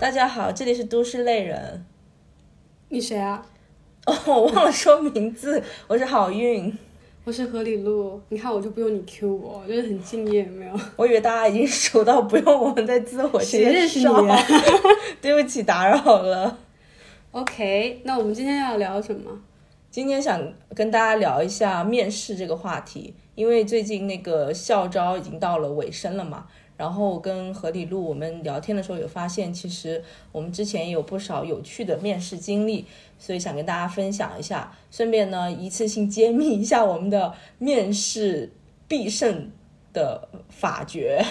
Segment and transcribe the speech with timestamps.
[0.00, 1.84] 大家好，这里是都市类人。
[2.88, 3.44] 你谁啊？
[4.06, 6.76] 哦，我忘了说名字，我是好运。
[7.26, 8.20] 我是何里路。
[8.28, 10.78] 你看，我就不用你 Q 我，我真的很敬业，没有？
[10.94, 14.22] 我以为大家已经熟到不用我们再自我谁介认识你绍。
[15.22, 16.58] 对不起，打扰了。
[17.32, 19.40] ？OK，那我们今天要聊什么？
[19.90, 20.38] 今天想
[20.74, 26.46] 跟大家聊一下面试这个话题，因为最近那个校招已经到了尾声了嘛。
[26.76, 32.84] 然后跟何李璐我们聊天的时候有发现，其实我们之前也有不少有趣的面试经历，
[33.18, 38.50] 所以想跟大家分享一下，顺便呢一次性揭秘一下我们的面试
[38.88, 39.50] 必胜
[39.92, 41.24] 的法诀。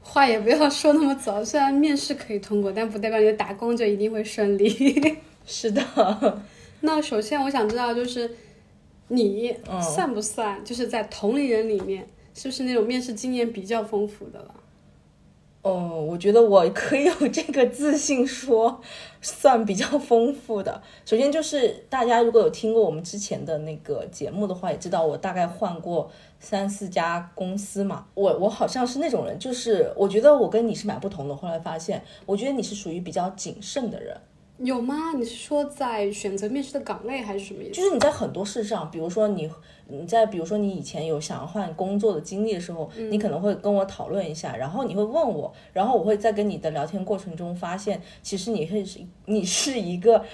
[0.00, 4.68] 话也不要说那么早，虽然面试可以通过，但不代表你的打工就一定会顺利。
[5.46, 6.42] 是的，
[6.80, 8.30] 那首先我想知道，就是
[9.08, 14.54] 你嗯算不算就是在同龄人里面，是不是那种面试经验比较丰富的了？
[15.68, 18.80] 哦，我觉得我可以有这个自信说，
[19.20, 20.80] 算比较丰富的。
[21.04, 26.10] 首先就是大家如果有听过我们之前的那个节目的话，也知道我大概换过
[26.40, 28.06] 三四家公司嘛。
[28.14, 31.36] 我我好像是那种人，就是我觉得我跟你是蛮不同的。
[31.36, 34.18] 后来发现，我觉得你是属于比较谨慎的人。
[34.58, 35.12] 有吗？
[35.16, 37.72] 你是说在选择面试的岗位还是什么意思？
[37.72, 39.50] 就是你在很多事上，比如说你
[39.86, 50.24] 你在比如说你以前有想要换工作的经历的时候，你可能会跟我讨论一下，然后你会问我，然后我会在跟你的聊天过程中发现，其实你会是你是一个。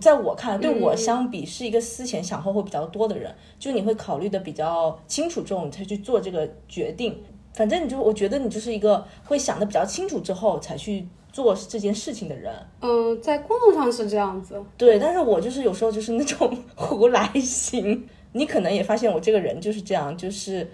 [0.00, 7.22] 在我看来，对我相比是一个思前想后会比较多的人，就你会考虑的比较清楚之后，你才去做这个决定。
[7.52, 12.54] 反正你就我觉得你就是一个会想的比较清楚之后才去做这件事情的人。
[12.80, 14.62] 嗯，在工作上是这样子。
[14.76, 20.70] 对，但是我就是有时候就是那种 胡来型，你可能也发现我这个人就是这样，就是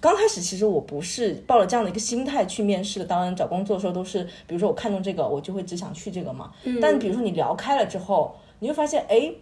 [0.00, 6.50] 刚开始其实我不是抱了这样的一个心态去面试的，当然找工作的时候都是，比如说我看中这个，我就会只想去这个嘛。
[6.82, 9.32] 但比如说你聊开了之后，你会发现，哎。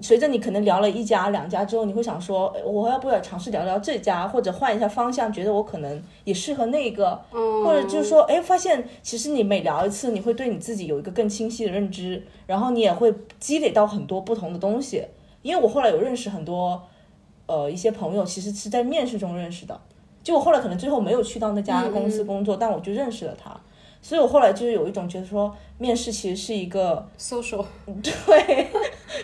[0.00, 15.04] 随着你可能聊了一家两家之后，你会想说，哎我要不要尝试聊聊这家，或者换一下方向，觉得我可能也适合那个，嗯，或者就是说，哎，发现其实你每聊一次，你会对你自己有一个更清晰的认知，然后你也会积累到很多不同的东西。
[15.42, 16.82] 因为我后来有认识很多，
[17.46, 19.80] 呃，一些朋友，其实是在面试中认识的。
[20.22, 23.58] 就我后来可能最后没有去到那家公司工作，但我就认识了他。
[24.02, 27.64] 所以我后来就是有一种觉得说，面试其实是一个 social
[28.02, 28.66] 对，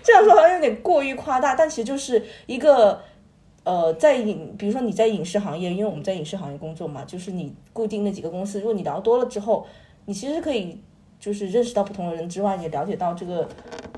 [0.03, 3.01] 这样说好像有点过于夸大，但其实就是一个
[3.65, 9.67] 呃，在影，比如说你在影视行业，因为我们在影视行业工作嘛，就是你固定那几个公司，如果你聊多了之后，
[10.05, 10.79] 你其实可以
[11.19, 13.49] 就是认识到不同的人之外，也了解到这个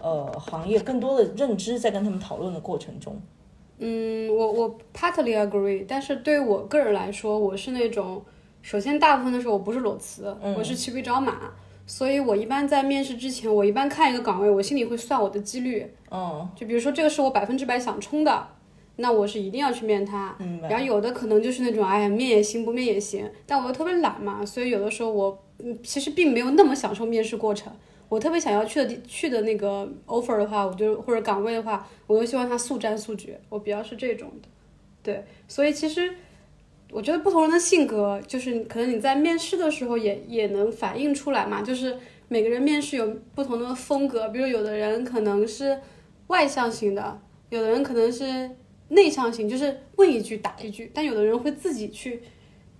[0.00, 3.20] 呃行业更多的认知，在跟他们讨论的过程中。
[3.80, 8.22] 嗯，我我 partly agree，但是对我个人来说，我是那种，
[8.68, 11.50] 首先大部分的时候我不是裸辞，我是骑驴找马，
[11.86, 18.46] 所以我一般在面试之前，我一般看一个岗位，我心里会算我的几率，嗯，就比如说这个是我百分之百想冲的，
[18.96, 20.36] 那我是一定要去面它。
[20.38, 20.68] 明白。
[20.68, 27.72] 然后有的可能就是那种，哎呀，面也行，不面也行，但我又特别懒嘛，所以有的时候我嗯其实并没有那么享受面试过程。
[28.10, 34.48] 我特别想要去的去的那个 offer 的话，我就或者岗位的话，我又希望它速战速决，我比较是这种的。
[35.02, 36.12] 对，所以其实
[36.90, 41.96] 我觉得不同人的性格，就是可能你在面试的时候也也能反映出来嘛，就是
[42.28, 45.78] 每个人面试有不同的风格，比如有的人可能是
[46.28, 48.50] 外向型的，有的人可能是
[48.88, 52.22] 内向型，就是问一句答一句，但有的人会自己去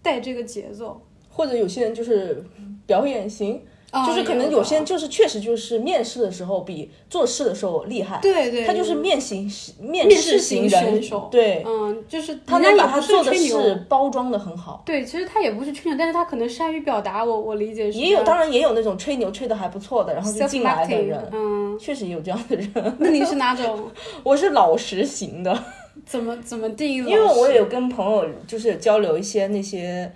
[0.02, 1.00] 带这个节奏。
[1.30, 2.42] 或者有些人就是
[2.84, 3.62] 表演型，
[3.92, 9.50] 哦就是可能有些人就是确实就是面试的时候比做事的时候厉害，对对，他就是面型
[9.80, 14.82] 面面试试型选手对，嗯，就是他能把他做的事包装的很好。
[14.84, 22.96] 对，其实他也不是吹牛，但是他可能善于表达，我我理解是也有，当然也有那种吹牛吹的还不错的，然后就进来的人，嗯，确实也有这样的人。
[22.98, 23.90] 那你是哪种？
[24.22, 25.64] 我是老实型的，
[26.04, 26.96] 怎么怎么定义？
[26.98, 30.12] 因为我也有跟朋友就是交流一些那些，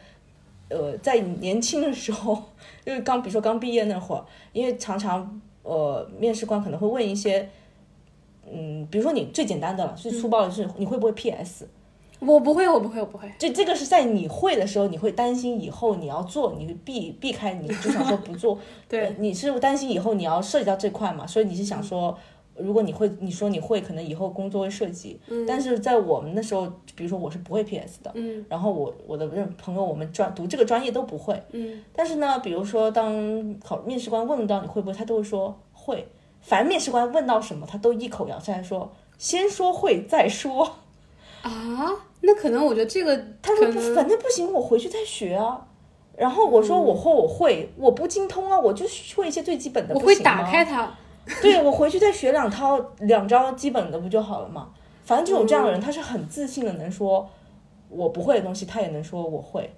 [0.73, 2.43] 呃，在年轻的时候，
[2.85, 7.49] 因为刚比如说刚毕业那会儿，因为常常呃面试官可能会问一些，
[8.51, 11.67] 嗯，比如说你最简单的了，最粗暴的是你会不会 PS？
[12.21, 13.29] 我不会，我不会，我不会。
[13.37, 18.57] 这这个是在你会的时候，你会担心以后你要做，你避避开，你就想说不做。
[18.89, 22.17] 对呃你是担心以后你要涉及到这块嘛，所以你是想说，
[22.63, 25.19] 如果你会，你说你会，可能以后工作会涉及。
[25.29, 25.45] 嗯。
[25.47, 28.11] 但是在我们那时候，比如说我是不会 PS 的。
[28.15, 28.45] 嗯。
[28.49, 31.43] 然后我我的认朋友，我们专读这个专业都不会。
[31.51, 31.83] 嗯。
[31.93, 36.07] 但是呢，比如说当考面试官问到你会不会，他都会说会。
[36.41, 40.65] 凡面试官问到什么，他都一口咬下来说，先说会再说。
[41.43, 41.91] 啊？
[42.21, 45.67] 那可能我觉得这个，他说反正不行，我回去再学啊。
[46.17, 48.85] 然后我说我会我会，我不精通啊，我就
[49.17, 49.95] 会一些最基本的。
[49.95, 50.93] 我会打开它。
[51.41, 54.71] 对，我回去再学两套两招基本的不就好了嘛？
[55.05, 57.29] 反正就有这样的人，他是很自信的，能说
[57.89, 59.71] 我不会的东西，他也能说我会。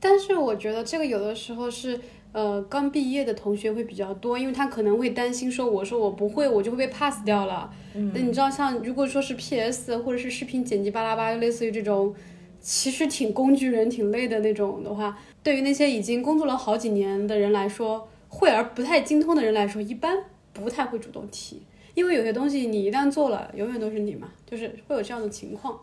[0.00, 1.98] 但是我觉得这个有的时候是，
[2.32, 7.70] 呃，刚毕业的同学会比较多，因为他可能会担心说，我说我不会，我就会被 pass 掉了。
[8.14, 12.14] 那你知道，像如果说是 PS 或者是视频剪辑巴拉巴，类似于这种，
[12.60, 20.18] 其实挺工具人、挺累的那种的话，对于那些已经工作了好几年的人来说，会而不太精通的人来说，一般。
[20.62, 21.62] 不太会主动提，
[21.94, 25.78] 因为有些东西你一旦做了，永远都是你嘛，就是会有这样的情况。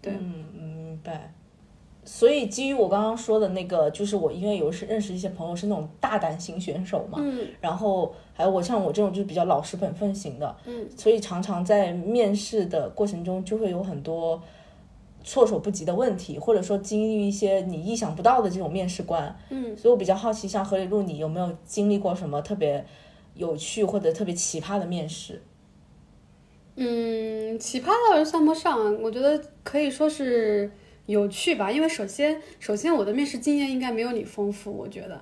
[0.00, 1.32] 对，嗯，明白。
[2.02, 14.42] 所以基于我刚刚说的那个，就是我因为有是认识一些朋友是那种大胆型选手嘛，嗯，然后还有我像我这种就是比较老实本分型的，嗯，所以常常在面试的过程中就会有很多
[15.22, 22.84] 措手不及的问题，或者说经历一些你意想不到的这种面试官，嗯，所以我比较好奇，像何里路，你有没有经历过什么特别？
[23.34, 25.40] 有趣或者特别奇葩的面试，
[26.76, 30.70] 嗯，奇葩倒是算不上，我觉得可以说是
[31.06, 31.70] 有趣吧。
[31.70, 35.20] 因为首先，首先我的面试经验应该没有你丰富，我觉得，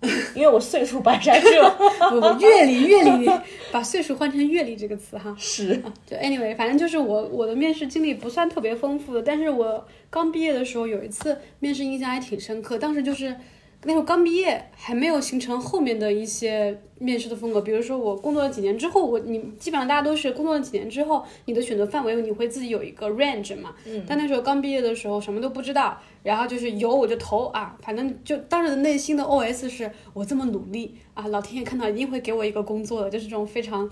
[0.34, 1.70] 因为我岁数摆在这，
[2.10, 3.30] 不阅历阅历，
[3.70, 5.34] 把岁数换成阅历这个词哈。
[5.38, 13.36] 是，就 anyway，反正就是我我的面试经历不算特别丰富的，但是我刚毕业的时候有一次面试印象还挺深刻，当时就是。
[13.82, 17.62] 那时候刚毕业，还没有形成后面的一些面试的风格。
[17.62, 23.74] 比如说，我工作了几年之后，我你基本上大家都是工作了几年之后，你的选择范围你会自己有一个 range 嘛。
[23.86, 24.04] 嗯。
[24.06, 33.88] 但那时候刚毕业的时候，什么都不知道，然后就是有我就投啊，反正就当时的内心的 OS 是我这么努力啊，老天爷看到一定会给我一个工作的，就是这种非常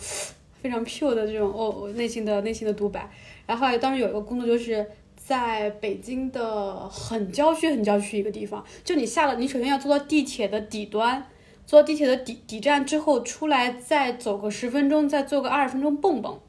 [0.61, 3.11] 非常 pure 的这种哦内心的内心的独白。
[3.47, 4.87] 然后后来当时有一个工作就是。
[5.29, 11.23] 在北京的很郊区、很郊区一个地方，就你下了，你首先要坐到地铁的底端，
[11.67, 16.41] 坐到地铁的底底站之后出来，再走个十分钟，再坐个二十分钟蹦蹦。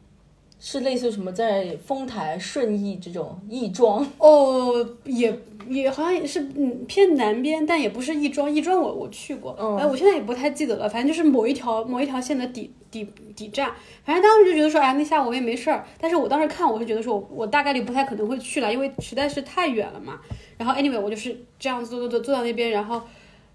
[0.60, 5.40] 是类似什么在丰台顺义这种亦庄哦，也
[5.70, 13.72] 也好像也是嗯偏南边，但也不是亦庄，亦庄我我去过，哎，我现在也不太记得了，反正就是某一条某一条线的底底底站，
[14.04, 20.20] 反正当时就觉得说，哎，那下午我也没事儿，但是我当时看我是觉得说我我大概率不太可能会去了，因为实在是太远了嘛。
[20.58, 23.02] 然后 anyway 我就是这样坐坐坐坐到那边，然后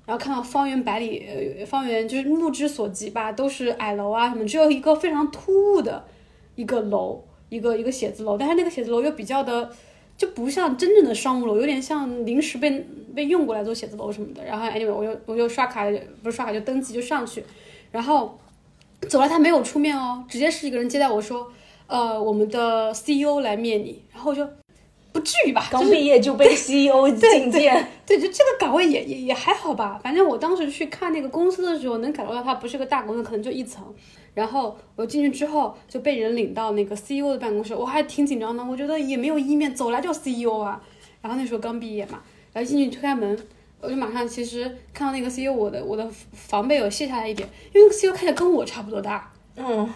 [0.06, 1.26] 然后看到方圆百里，
[1.66, 6.02] 方圆就是目之所及吧，都是矮楼啊什么，只有一个非常突兀的。
[6.54, 9.70] 一个楼，一个一个写字楼，但是那个写字楼又比较的，
[10.16, 14.44] 就不像真正的商务楼，有点像临时被被用过来做写字楼什么的。
[14.44, 15.84] 然后 anyway，我就我就刷卡，
[16.22, 17.44] 不是刷卡就登记就上去，
[17.90, 18.38] 然后
[19.08, 21.50] 走了，他没有出面哦，直接是一个人接待我说，
[21.86, 24.46] 呃，我们的 CEO 来面你，然后我就
[25.12, 33.84] 不至于吧，刚毕业就被 CEO 觐见，对，就这个岗位也也也还好吧，反正我当时去看那个公司的时候，能感受到它不是个大公司，可能就一层。
[34.34, 40.82] 然后我进去之后就被人领到那个 CEO 的办公室，我还挺紧张的，我觉得也没有意面走来就 CEO 啊。
[41.22, 42.20] 然后那时候刚毕业嘛，
[42.52, 43.38] 然后进去推开门，
[43.80, 49.64] 我就马上其实看到那个 CEO，我的我的防备有卸下来一点，因为那个 CEO 看起来跟我差不多大，嗯，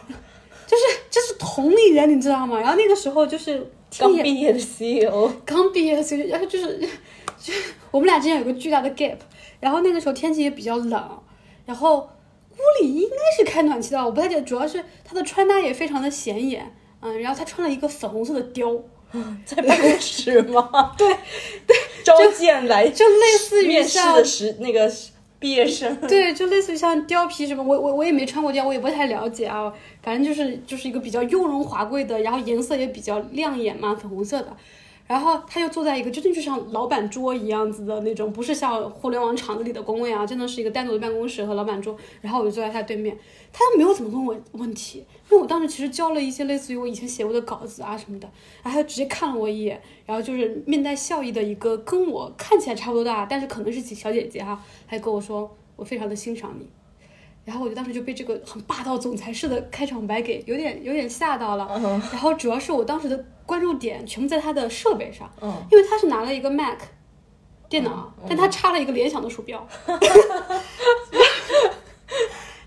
[0.66, 2.58] 就是就是同龄人，你知道吗？
[2.60, 6.78] 然后那个时候就是刚毕业的 CEO， 刚毕业的 CEO，然后就是
[7.38, 9.16] 就是我们俩之间有个巨大的 gap，
[9.60, 11.20] 然后那个时候天气也比较冷，
[11.66, 12.08] 然后。
[12.58, 18.80] 屋里应该是开暖气的，我不太记得，主要是他的穿搭也非常的显眼，嗯，然后他穿了一个粉红色的貂，
[19.46, 20.92] 在办公室吗？
[20.98, 21.08] 对
[21.66, 24.90] 对，召见来就类似于像的时那个
[25.38, 29.72] 毕业生， 对，就类似于像貂皮什么，我我我也没穿过貂，我也不太了解啊，
[30.02, 34.56] 反正就是就是一个比较雍容华贵的，然后颜色也比较亮眼嘛，粉红色的。
[35.08, 41.96] 然后他又坐在一个真的就像老板桌一样子的那种，不是像互联网厂子里的工位啊，真的是一个单独的办公室和老板桌。
[42.20, 43.16] 然后我就坐在他对面，
[43.50, 44.98] 他没有怎么问我问题，
[45.30, 48.30] 因为我当时其实交了一些类似于我以前写过的稿子啊什么的，
[48.62, 56.68] 然后他就直接看了我一眼，然后就是面带笑意的一个跟我看起来差不多大，但是可能是小姐姐哈，还跟我说我非常的欣赏你。
[57.48, 61.66] 然后我就当时就被这个很霸道总裁式的开场白给有点有点吓到了。
[62.12, 65.26] 然后主要是我当时的关注点全部在他的设备上，
[65.70, 66.78] 因为他是拿了一个 Mac
[67.70, 69.66] 电脑，但他插了一个联想的鼠标。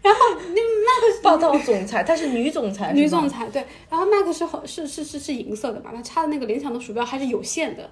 [0.01, 0.19] 然后
[0.49, 7.87] 那 Mac 霸道总裁，她是女总裁，女总裁对，然后 Mac 是红是是是是银色的嘛，他插的那个联想的鼠标还是有线的，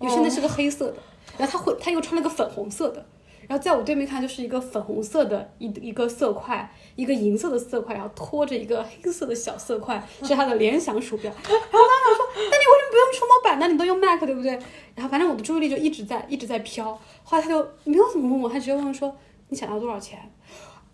[0.00, 0.96] 有线的是个黑色的，
[1.36, 3.04] 然后他会他又穿了个粉红色的，
[3.50, 11.24] 然后在我对面看就是一个粉红色的一一个色块，一个银色的色块，然后拖着一个黑色的小色块，是它的联想鼠标。
[11.32, 13.66] 然后我当时想说，那你为什么不用触摸板呢？
[13.66, 14.52] 你都用 Mac 对不对？
[14.94, 19.12] 然后反正我的注意力就一直在一直在飘，后来他就没有怎么问我，他直接问说
[19.48, 20.16] 你想要多少钱？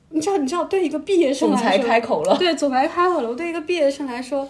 [0.08, 3.28] 你知道你知道对一个毕业生来说总裁开口了，对，总裁开口了。
[3.28, 4.48] 我对一个毕业生来说，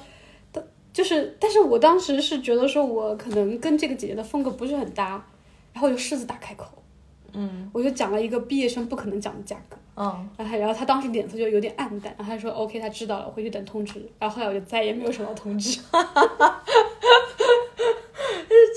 [0.52, 5.26] 的就是，但是我当时是觉得说，我可能跟这个姐姐的风格不是很搭，
[5.72, 6.66] 然后我就狮子大开口，
[7.38, 14.00] 嗯，我就讲了一个毕业生不可能讲的价格，嗯，然后他然后他当时脸色就有点暗淡，然后他说 OK，他知道了，回去等通知。
[14.18, 15.78] 然后后来我就再也没有收到通知。
[15.90, 16.62] 哈哈哈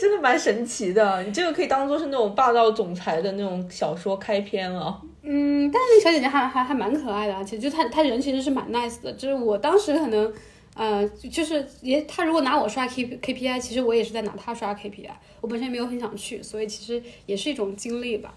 [0.02, 1.24] 真的蛮神奇的。
[1.24, 5.02] 你这个可以当做是那种霸道总裁的那种小说开篇了。
[5.22, 10.34] 嗯，但是那个小姐姐还还还蛮可爱的啊，其实就她她人其实是蛮 nice 的，就是我当时可能。
[10.76, 15.20] 呃，就是也，她如果拿我刷 K K P I，其实我也是在拿她刷 K P I。
[15.42, 18.34] 我本身也没有很想去，所以其实也是一种经历吧。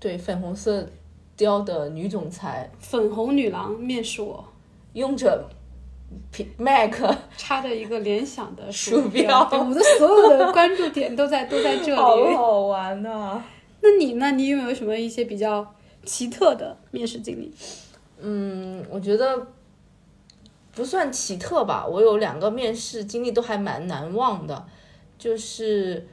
[0.00, 0.88] 对，粉红色
[1.36, 4.42] 貂的女总裁粉红女郎面试我，
[4.94, 5.48] 用着
[6.32, 6.94] 苹 Mac
[7.36, 12.34] 插着一个联想的鼠标，我的所有的关注点都在都在这 好里。
[12.34, 13.42] 好玩呐、
[13.82, 14.30] 那你呢？
[14.32, 17.52] 你有没有什么一些比较奇特的面试经历？
[18.20, 19.46] 嗯，我觉得
[20.72, 21.86] 不算奇特吧。
[21.86, 24.66] 我有两个面试经历都还蛮难忘的，
[25.18, 26.06] 就是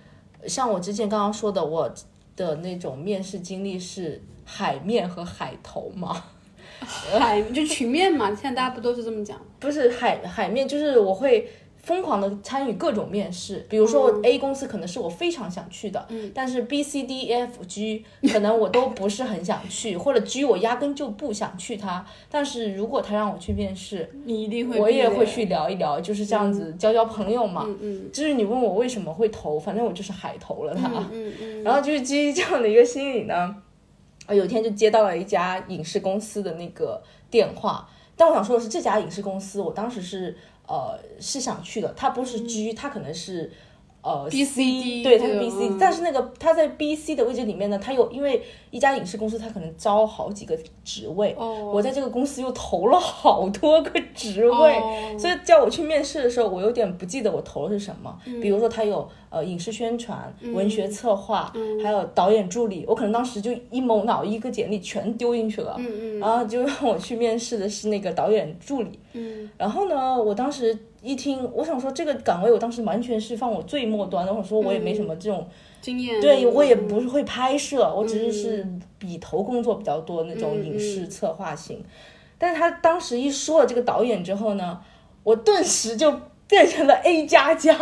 [0.46, 1.90] 像我之前刚刚说的，我
[2.38, 6.24] 的那种面试经历是海面和海头吗。
[7.20, 9.42] 海就是群面嘛，现在大家不都是这么讲？
[9.60, 11.50] 不是海海面，就是我会
[11.88, 13.66] 疯狂的参与各种面试。
[13.68, 22.06] 比如说 A 公司可能是我非常想去的，但是 B、C、D、E F、G 可能我都不是很想去， 或者 G 我压根就不想去它。
[22.30, 25.48] 但是如果他让我去面试，你一定会，我也会去。
[25.48, 27.64] 聊一聊，就是这样子交交朋友嘛。
[27.66, 30.90] 嗯嗯就是你问我为什么会投，反正我就是海投了它。
[31.10, 33.56] 嗯嗯 然后就是基于这样的一个心理呢，
[34.26, 37.02] 啊，有一天就接到了一家影视公司的那个
[37.32, 40.36] 电话，但我想说的是，这家影视公司我当时是
[40.68, 43.52] 呃是想去的，它不是 G，、它可能是。
[44.00, 58.18] 呃 B C D，对，它是 B C，、嗯但是那个它在 B C 的位置里面呢，它有因为一家影视公司，它可能招好几个职位，哦我在这个公司又投了好多个职位，哦所以叫我去面试的时候，我有点不记得我投的是什么。
[58.26, 65.78] 嗯比如说，他有呃影视宣传、文学策划，嗯还有导演助理，我可能当时就一某脑一个简历全丢进去了。
[66.20, 69.00] 然后就让我去面试的是那个导演助理。
[69.14, 74.32] 嗯然后呢，我当时一听，我想说这个岗位，我当时完全是放我最末端的。
[74.32, 75.48] 我想说我也没什么这种，
[75.82, 76.20] 经验。
[76.20, 78.68] 对我也嗯不是会拍摄，我只是是
[78.98, 81.84] 笔头工作比较多那种嗯影视策划型。
[82.40, 84.80] 但是他当时一说了这个导演之后呢，
[85.24, 86.14] 我顿时就
[86.48, 87.76] 变成了 A 加加。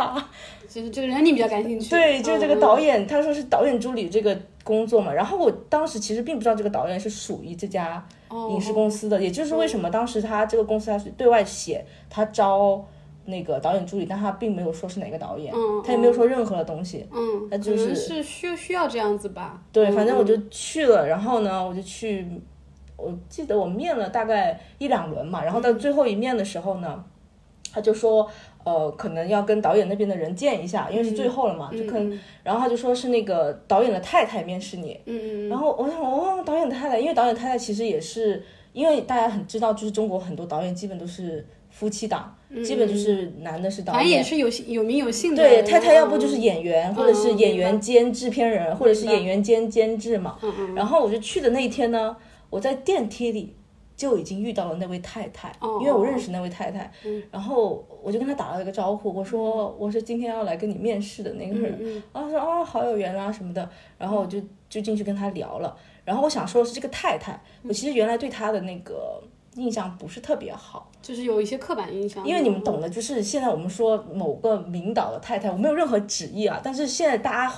[0.67, 1.89] 就是这个人你比较感兴趣。
[1.89, 5.13] 对，就是这个嗯导演，他说是导演助理这个工作嘛。
[5.13, 12.83] 然后我当时其实并不知道这个导演是属于这家哦影视公司的，也就是为什么当时他这个公司他是对外写他招
[13.23, 17.07] 那个导演助理，但他并没有说是哪个导演，嗯他也没有说任何的东西。
[17.09, 19.61] 嗯，他就是是需需要这样子吧。
[19.71, 22.27] 对，嗯反正我就去了，然后呢，我就去，
[22.97, 27.01] 我记得我面了大概一两轮嘛，然后到最后一面的时候呢，
[27.71, 28.29] 他就说，
[28.65, 38.43] 呃，可能要跟导演那边的人见一下，因为是最后了嘛，就可能，然后他就说是那个导演的太太面试你，嗯嗯然后我想，哦，导演的太太，因为导演太太其实也是，
[38.73, 44.23] 因为大家很知道，就是中国很多导演基本都是夫妻档，基本就是男的是导演反正也演。
[44.23, 45.43] 是有有名有姓的。
[45.43, 50.37] 对，太太要不嗯就是演员，或者是演员兼制片人，或者是演员兼监制嘛。
[50.41, 52.17] 嗯然后我就去的那一天呢，
[52.49, 53.55] 我在电梯里
[53.95, 56.91] 就已经遇到了那位太太，哦因为我认识那位太太。
[57.31, 61.77] 然后我就跟她打了一个招呼，我说我是今天要来跟你面试的那个人。
[61.79, 65.75] 嗯然后她说哦好有缘啊什么的，然后我就就进去跟她聊了。
[66.03, 69.23] 然后我想说的是这个太太，我其实原来对她的那个
[69.55, 70.91] 印象不是特别好。
[71.01, 72.25] 就是有一些刻板印象。
[72.27, 77.53] 因为你们懂的，就是现在我们说某个领导的太太，我没有任何旨意啊，但是现在大家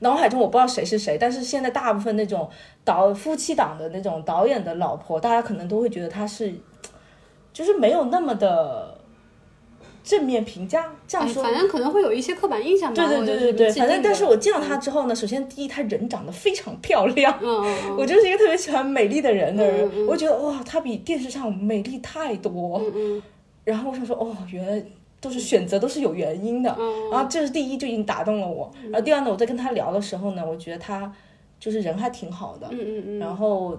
[0.00, 2.48] 脑海中我不知道谁是谁，但是现在大部分那种
[2.84, 6.52] 导夫妻档的那种导演的老婆，大家可能都会觉得她是，
[7.52, 8.98] 就是没有那么的
[10.02, 10.90] 正面评价。
[11.06, 13.06] 这样哎，说，反正可能会有一些刻板印象吧。
[13.06, 17.38] 对对对对对，反正但是我见到她之后呢，首先第一，她人长得非常漂亮。
[17.42, 22.78] 嗯嗯嗯我就是一个特别喜欢美丽的人的人，我觉得哇，她比电视上美丽太多。
[22.78, 23.22] 嗯嗯
[23.62, 24.82] 然后我想说，哦，原来
[25.20, 26.74] 都是选择都是有原因的。
[26.78, 28.70] 嗯然后这是第一就已经打动了我。
[28.84, 31.12] 然后第二呢，我在跟他聊的时候呢，我觉得他
[31.58, 32.66] 就是人还挺好的。
[32.70, 33.76] 嗯嗯嗯然后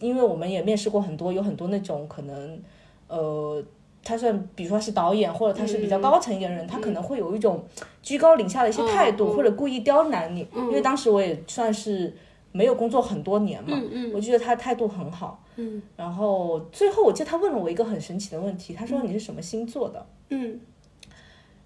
[0.00, 2.60] 因为我们也面试过很多，有很多那种可能，
[3.06, 3.62] 呃，
[4.02, 7.64] 他算比如说是导演，或者他是比较高层一点的人，他可能会有一种
[8.02, 10.46] 居高临下的一些态度，或者故意刁难你。
[10.54, 12.12] 因为当时我也算是
[12.50, 13.80] 没有工作很多年嘛，
[14.12, 15.41] 我觉得他态度很好。
[15.56, 20.06] 嗯，然后最后我记得他问了我一个很神奇的问题，他说你是什么星座的？
[20.30, 20.58] 嗯，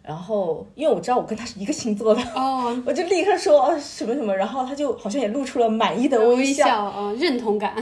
[0.02, 6.84] 然后因为我知道我跟他是一个星座的，哦， 我就立刻说哦什么什么，然后他就好像也露出了满意的微笑。
[6.84, 7.74] 啊，认同感。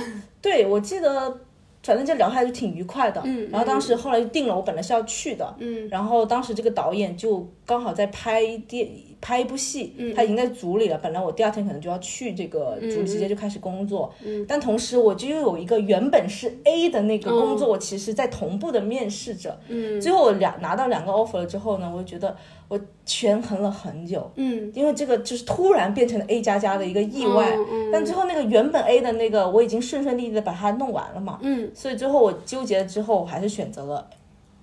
[0.42, 1.40] 对，我记得
[1.82, 3.20] 反正就聊下来就挺愉快的。
[3.24, 5.54] 嗯然后当时后来就定了，我本来是要去的。
[5.58, 8.86] 嗯然后当时这个导演就刚好在拍电
[9.24, 10.14] 拍一部戏，嗯。
[10.14, 10.98] 他已经在组里了。
[10.98, 14.12] 本来我第二天可能就要去这个组里，直接就开始工作。
[14.22, 14.44] 嗯。
[14.46, 19.58] 但同时我就又有一个原本是 A 的那个工哦作，我其实在同步的面试着。
[19.68, 19.98] 嗯。
[19.98, 22.36] 最后我两拿到两个 offer 了之后呢，我就觉得
[22.68, 24.30] 我权衡了很久。
[24.36, 27.90] 嗯，因为这个就是突然变成了 A 加加的一个意外，嗯嗯。
[27.90, 31.70] 但最后那个原本 A 的那个我已经顺顺利利的把它弄完了嘛，嗯。
[31.74, 34.06] 所以最后我纠结了之后，我还是选择了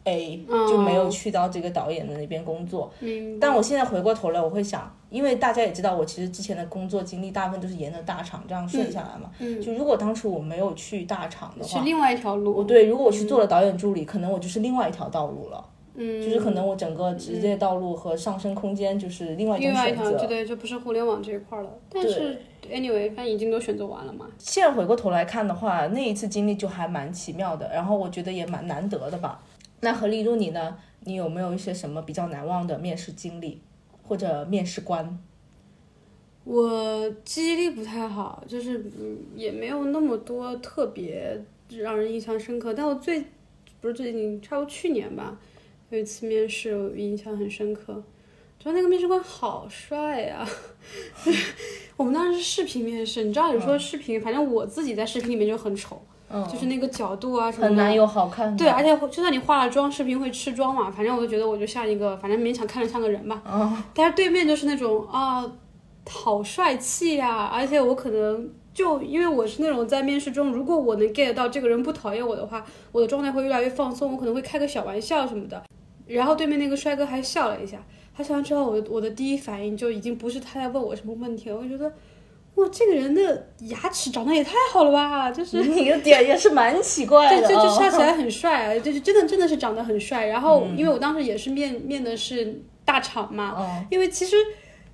[0.04, 2.92] A，、就没有去到这个导演的那边工作。
[3.40, 9.30] 但我现在回过头来，我会想，因为大家也知道，我其实之前的工作经历大部分都是沿着大厂这样顺下来嘛。
[9.40, 12.64] 嗯，就如果当初我没有去大厂的话，是另外一条路。
[12.64, 15.66] 对，如果我去做了导演助理，可能我就是另外一条道路了。
[15.94, 20.18] 嗯，就是可能我整个职业道路和上升空间就是另外一种选择。
[20.20, 21.70] 对对，就不是互联网这一块儿了。
[21.92, 22.42] 但是
[22.72, 24.26] anyway，反正已经都选择完了嘛。
[24.38, 29.42] 现在回过头来看的话，那一次经历就还蛮奇妙的，然后我觉得也蛮难得的吧。
[29.82, 30.78] 那何丽如你呢？
[31.04, 33.60] 你有没有一些什么比较难忘的面试经历，
[34.04, 35.20] 或者面试官？
[36.44, 42.74] 我记忆力不太好，就是嗯，也没有那么多特别让人印象深刻。
[42.74, 43.24] 但我最
[43.80, 45.40] 不是最近，差不多去年吧，
[45.90, 48.04] 有一次面试，我印象很深刻。
[48.60, 50.48] 主要那个面试官好帅呀、
[51.98, 56.00] 我们当时是视频面试，你知道有时候视频，反正我自己在视频里面就很丑，
[56.34, 58.58] 嗯，就是那个角度啊什么的，很难有好看的。
[58.58, 63.42] 对，而且就算你化了妆，视频会吃妆嘛，反正我就觉得我就像一个，反正勉强看着像个人吧。
[63.46, 65.46] 嗯， 但是对面就是那种啊，
[66.10, 75.62] 好帅气呀、而且我可能就因为我是那种在面试中，如果我能 get 到这个人不讨厌我的话，我的状态会越来越放松，我可能会开个小玩笑什么的。
[76.08, 77.78] 然后对面那个帅哥还笑了一下，
[78.16, 81.92] 他笑完之后，我我的第一反应就已经不是他在问我什么问题了，我觉得。
[82.62, 85.32] 哇，这个人的牙齿长得也太好了吧！
[85.32, 87.78] 就是你的点也是蛮奇怪 对，的、就就哦。
[87.80, 90.26] 笑起来 很帅啊，就是真的真的是长得很帅。
[90.28, 94.36] 然后，因为我当时也是面面的是大厂嘛，嗯因为其实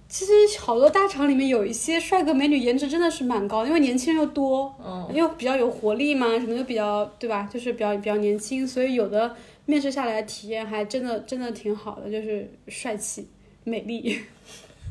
[0.10, 7.50] 其实好多大厂里面有一些帅哥美女，颜值真的是蛮高的，因为年轻人又多，嗯，又比较有活力嘛，什么又比较对吧？
[7.52, 13.28] 就是比较比较年轻，所以有的面试下来体验还真的真的挺好的，就是帅气、
[13.66, 14.18] 美丽。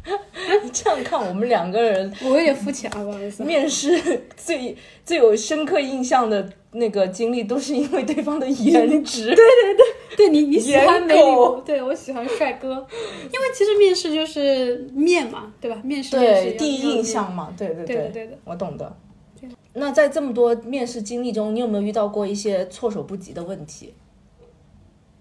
[0.72, 3.42] 这样看我们两个人我有点肤浅啊，不好意思。
[3.42, 4.00] 面试
[4.36, 9.26] 最最有深刻印象的那个经历，都是因为对方的颜值。
[9.26, 15.80] 对对对，对你你喜欢美女，对我喜欢帅哥，因为其实面试就是面嘛，对吧？
[15.82, 18.38] 面试对，第一印象嘛，对对对的对的。
[18.44, 18.96] 我懂的。
[19.74, 23.92] 那在这么多面试经历中，你有没有遇到过一些措手不及的问题？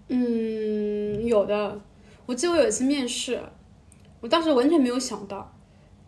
[0.08, 1.80] 嗯，有的。
[2.24, 3.38] 我记得我有一次面试，
[4.20, 5.54] 我当时完全没有想到，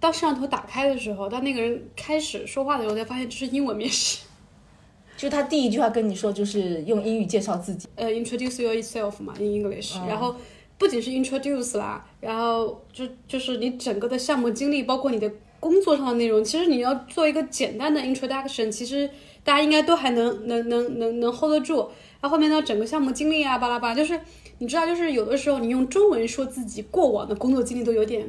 [0.01, 4.25] 当摄像头打开的时候，当那个人开始说话的时候，才发现这是英文面试。
[5.17, 7.89] 就他第一句话跟你说，就是用英语介绍自己。
[7.97, 10.37] 呃，introduce yourself 嘛，in English，、然后
[10.79, 19.11] 不仅是 introduce 啦，然后就就是你整个的项目经历，包括你的工作上的内容，其实你要做一个简单的 introduction，其实
[19.43, 21.79] 大家应该都还能能能能能 hold 得住。
[22.21, 24.21] 然后后面呢，整个项目经历啊，巴拉巴拉，就是
[24.59, 28.29] 你知道，就是有的时候你用中文说自己过往的工作经历都有点，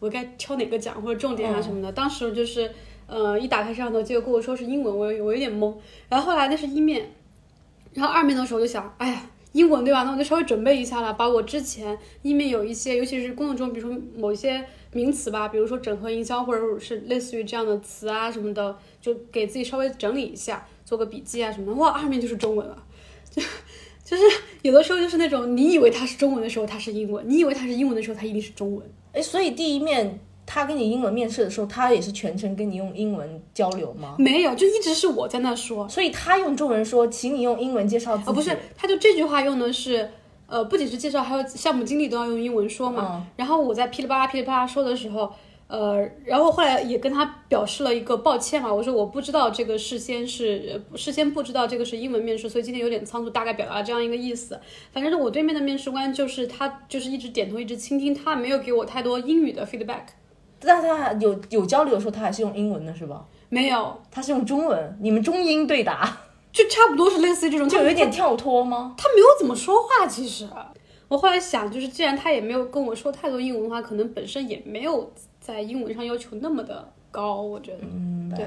[0.00, 1.90] 我该挑哪个讲或者重点啊什么的。
[1.92, 2.70] 当时就是
[3.06, 5.74] 呃，一打开摄像头，结果跟我说是英文，我有我有点懵。
[6.08, 7.10] 然后后来那是一面，
[7.94, 9.30] 然后二面的时候就想，哎呀。
[9.52, 10.02] 英文对吧？
[10.02, 14.62] 那我就稍微准备一下了，把我之前一面有一些，尤其是工作中，比如说某一些
[14.92, 21.72] 名词吧，比如说整合营销，或者是类似于这样的词啊什么的，就给自己稍微整理一下，做个笔记啊什么的。
[21.80, 22.84] 哇，二面就是中文了，
[23.30, 23.40] 就
[24.08, 24.22] 就是
[24.62, 28.82] 有的时候就是那种你以为它是中文的时候，它是英文；你以为它是英文的时候，它一定是中文。
[29.12, 34.16] 哎，所以第一面他跟你英文面试的时候，他也是全程跟你用英文交流吗？
[34.18, 35.86] 没有，就一直是我在那说。
[35.90, 38.30] 所以他用中文说，请你用英文介绍自己。
[38.30, 40.10] 哦，不是，他就这句话用的是，
[40.46, 43.26] 呃，不仅是介绍，还有项目经理都要用英文说嘛。
[43.36, 45.30] 然后我在噼里啪啦噼里啪啦说的时候，
[45.68, 54.58] 呃，然后后来也跟他表示了一个抱歉嘛，我说我不知道这个事先是呃事先不知道这个是英文面试，所以今天有点仓促，大概表达了这样一个意思。
[54.92, 60.04] 反正我对面的面试官就是他，就是一直点头，一直倾听，他没有给我太多英语的 feedback。
[60.62, 63.26] 那他有有交流的时候，他还是用英文的，是吧？
[63.50, 66.18] 没有，他是用中文，你们中英对答，
[66.50, 68.94] 就差不多是类似于这种，就有一点跳脱吗？
[68.96, 70.48] 他没有怎么说话，其实。
[71.08, 75.10] 我后来想，就是既然他也没有跟我说太多英文的话，可能本身也没有
[75.48, 77.78] 在英文上要求那么的高，我觉得。
[77.90, 78.44] 嗯，对。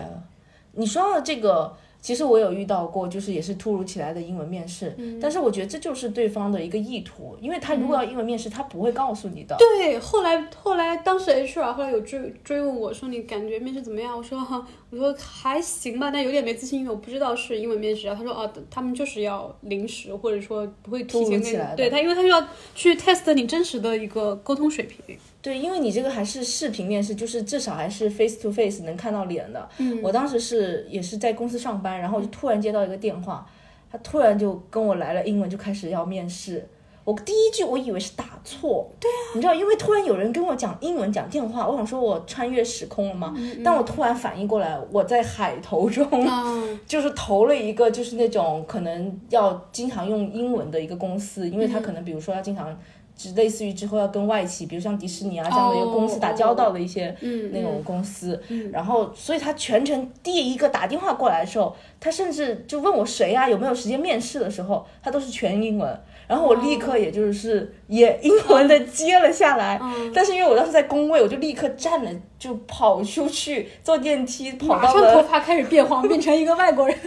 [0.73, 9.55] 你说到这个，其实我有遇到过，就是也是突如其来的英文面试，但是我觉得这就是对方的一个意图，因为他如果要英文面试，他不会告诉你的。
[9.57, 14.15] 对，后来后来当时 HR 后来有追追问我说你感觉面试怎么样？
[14.15, 18.15] 我说哈，我说还行吧，但有点没自信，因为我不知道是英文面试啊。
[18.15, 25.17] 他说哦，他们就是要临时或者说不会提前跟其来的你对他，因为他要去 test 你真实的一个沟通水平。
[25.41, 29.67] 对，因为你这个还是视频面试，就是至少还是 face to face 能看到脸的。
[29.80, 33.43] 嗯，我当时是也是在公司上班，然后就突然接到一个电话，
[33.91, 36.67] 他突然就跟我来了英文，就开始要面试。
[37.04, 43.36] 我第一句我以为是打错，对啊，你知道，因为突然有人跟我讲英文讲电话，我想说我穿越时空了吗？
[43.65, 52.80] 但我突然反应过来，我在海投中，嗯 就是投了一个就是那种可能要经常用英文的一个公司，因为他可能比如说要经常。
[53.21, 57.15] 只类似于之后要跟外企，比如像迪士尼啊这样的一个公司打交道的一些
[57.51, 65.99] 那种公司，然后所以他全程第一个打电话过来的时候，他甚至就问我谁啊，有没有时间面试的时候，他都是全英文，
[66.32, 69.78] 然后我立刻也就是也英文的接了下来，
[70.13, 76.98] 但是因为我当时在工位，我就立刻站了，就跑出去坐电梯跑到了，发开始变黄，变成一个外国人。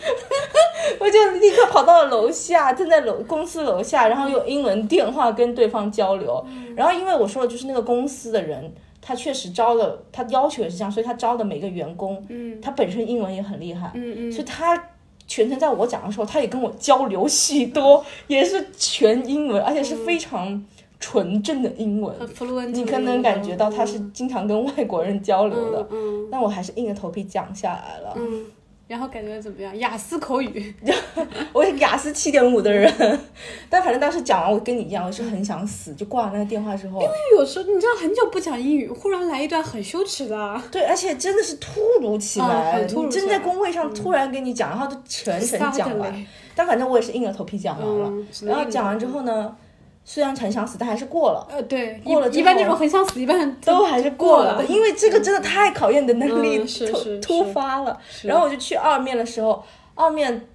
[1.01, 6.45] 我就立刻跑到了楼下，站在楼公司楼下，然后用英文电话跟对方交流，
[6.77, 8.71] 然后因为我说的就是那个公司的人。
[9.07, 14.33] 他确实招了，他要求也是这样，所以他招的每个员工，嗯，他本身英文也很厉害，嗯嗯。
[14.33, 14.83] 所以他
[15.27, 20.65] 全程在我讲的时候，他也跟我交流许多，也是全英文，而且是非常
[21.01, 22.15] 纯正的英文。
[22.73, 28.15] 你可能感觉到他是经常跟外国人交流的，嗯但我还是硬着头皮讲下来了。
[28.87, 29.77] 嗯，然后感觉怎么样？
[29.79, 30.75] 雅思口语，
[31.53, 32.93] 我是雅思七点五的人，
[33.71, 35.95] 但反正当时讲完，我跟你一样，我是很想死。
[35.95, 46.27] 就挂了那个电话之后，因为有时候你知道很久不讲英语，忽然来一段很羞耻的，对，而且真的是突如其嗯来，很突如其来真在工位上突然跟你讲，然后就全程讲完。
[46.57, 48.13] 但反正我也是硬着头皮讲完了。
[48.43, 49.57] 然后讲完之后呢，
[50.07, 51.47] 虽然很想死，但还是过了。
[51.51, 56.59] 呃，对，过了一一般这种很想死，一般都还是过了，因为这个真的太考验你的能力，
[56.91, 57.99] 突突发了。
[58.23, 59.65] 然后我就去二面的时候，
[59.95, 60.47] 二面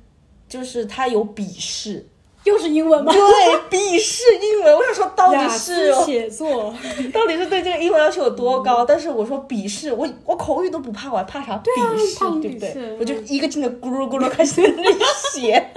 [0.48, 2.08] 就是他有笔试，
[2.44, 3.12] 又是英文吗？
[3.12, 4.76] 对，笔试英文。
[4.76, 6.72] 我想说到底是写作，
[7.12, 8.86] 到底是对这个英文要求有多高？
[8.86, 11.70] 但是我说笔试，我我口语都不怕，我还怕啥笔
[12.06, 12.98] 试，对不对？
[13.00, 15.00] 我就一个劲的咕噜咕噜开始在那里
[15.34, 15.72] 写。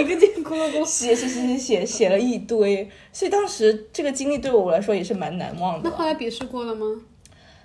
[0.00, 0.86] 一个劲咕噜咕噜。
[0.86, 5.96] 写写写写写写了一堆，所以当时这个经历对我来说也是蛮难忘的那。
[5.96, 6.86] 后来笔试过了吗？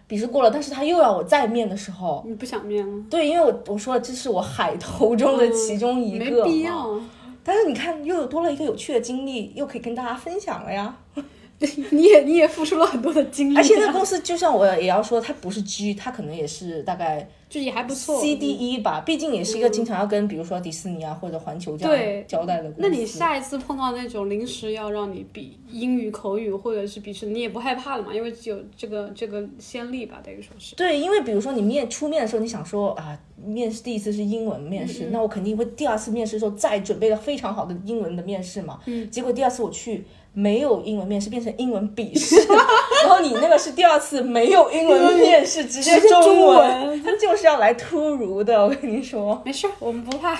[0.07, 3.03] 笔试过了，但是他又要我再面的时候，你不想面了？
[3.09, 6.99] 对，因为我我说了这是我海投中的其中一嗯没个嘛必要。
[7.43, 10.95] 但是你看又有多了一个有趣的经历，又可以跟大家分享了呀。
[11.91, 18.21] 你也你也付出了很多的精力，而且那公司就像我也要说，它不是 G，它可能也是大概就也还不错。
[18.21, 22.71] C D E 吧，毕竟也是一个经常要跟比如说迪士尼啊或者环球这样交代的。
[22.77, 28.13] 那你下一次碰到那种临时要让你比英语口语或者是笔试，你也不害怕了嘛？
[28.13, 30.75] 因为有这个这个先例吧，等于说是。
[30.75, 38.79] 对，因为比如说你面出面的时候，你想说啊，面试第一次是英文面试，那我肯定会第二次面试的时候再准备的非常好的英文的面试嘛。
[38.85, 39.09] 嗯。
[39.09, 42.35] 结果第二次我去没有英文面试，变成英文笔试，
[43.03, 49.41] 然后你那个是第二次没有英文面试，直接中中文他就是要来突如的，我跟你说。
[49.43, 50.39] 没事儿，我们不怕。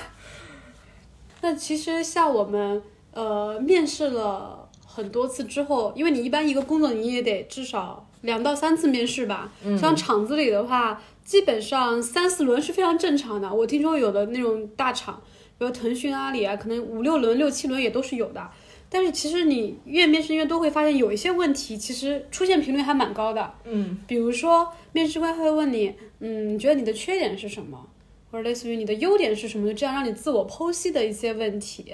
[1.42, 2.82] 那其实像我们
[3.14, 9.52] 呃面试了很多次之后，因为你一般一个工作你也得至少两到三次面试吧。
[9.80, 13.54] 像厂子里的话，基本上三四轮是非常正常的。
[13.54, 15.22] 我听说有的那种大厂，
[15.58, 18.50] 比如腾讯、阿里啊，可能五六轮、六七轮也都是有的。
[18.90, 23.54] 但是其实你越面试越都会发现有一些问题，其实出现频率还蛮高的。
[23.66, 27.88] 嗯，比如说面试官会问你，嗯，你觉得你的缺点是什么？
[28.32, 31.94] 或者类似于你的优点是什么，这样让你自我剖析的一些问题。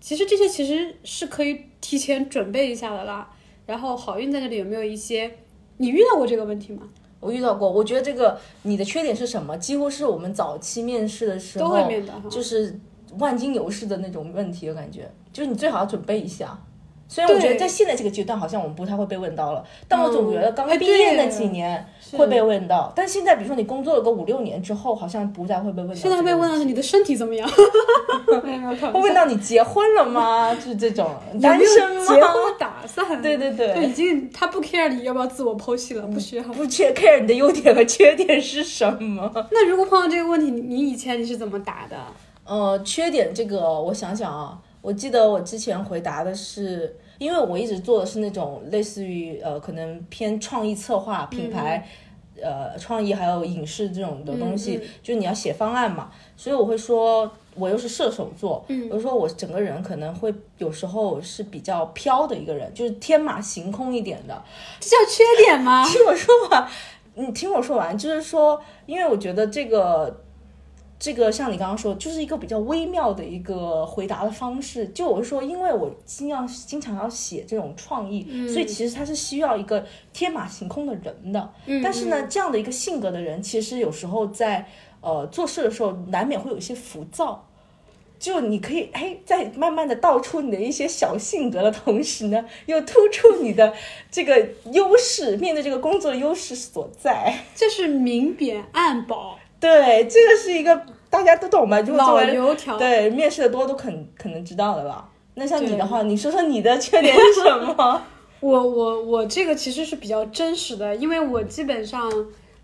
[0.00, 3.30] 其实这些其实是可以提前准备一下的啦。
[3.64, 5.30] 然后好运在这里有没有一些
[5.76, 6.88] 你遇到过这个问题吗？
[7.20, 12.12] 我遇到过，我觉得这个你的缺点是什么，几乎是我们早期面试的时候都候会面的。
[12.28, 12.76] 就是
[13.18, 16.58] 万金油式的那种问题的感觉，就是你最好要准备一下。
[17.08, 22.90] 虽然我觉得在现在这个阶段，好像我们不太会被问到了，但我总觉得刚哎毕业那几年会被问到。
[22.96, 26.10] 但现在，比如说你工作了个五六年之后，好像不再会被问到现。
[26.10, 27.46] 在被问到是你的身体怎么样？
[28.42, 30.54] 没有没有开玩笑会问到你结婚了吗？
[30.54, 31.10] 就是这种
[31.42, 32.06] 单身吗？
[32.06, 33.20] 结婚的打算？
[33.20, 36.42] 对对对就已经他不 care 你要不要自我剖析了，不需要。
[36.44, 39.30] 不缺 care 你的优点和缺点是什么？
[39.50, 41.96] 那如果碰到这个问题，你你以前你是怎么答的？
[42.44, 51.88] 呃，缺点这个，我想想啊，我记得我之前回答的是，因为我一直做的是那种类似于呃，可能偏创意策划、品牌。
[52.42, 64.42] 呃，创意还有影视这种的东西，嗯嗯就你要写方案嘛，所以我会说，我又是射手座，嗯我就说我整个人可能会有时候是比较飘的一个人，就是天马行空一点的，
[64.80, 65.84] 这叫缺点吗？
[65.86, 66.68] 听我说完，
[67.14, 70.22] 你听我说完，就是说，因为我觉得这个。
[71.02, 74.86] 这个像你刚刚说，就是一个比较微妙的一个回答的方式。
[74.90, 81.52] 就我是说，因为我经常经常要写这种创意，所以其实它是需要一个天马行空的人的。
[81.66, 84.64] 嗯但是呢，这样的一个性格的人，其实有时候在
[85.00, 87.48] 呃做事的时候，难免会有一些浮躁。
[88.20, 93.74] 就你可以哎，在慢慢的道出你的一些小性格的同时呢，又突出你的
[94.08, 97.40] 这个优势，面对这个工作的优势所在。
[97.56, 101.78] 这是明贬暗褒，对，这个是一个大家都懂吧？
[101.82, 102.76] 如果作老为油条。
[102.76, 105.08] 对面试的多都肯可能知道的吧。
[105.34, 108.02] 那像你的话，你说说你的缺点是什么？
[108.40, 112.10] 我我我这个其实是比较真实的，因为我基本上，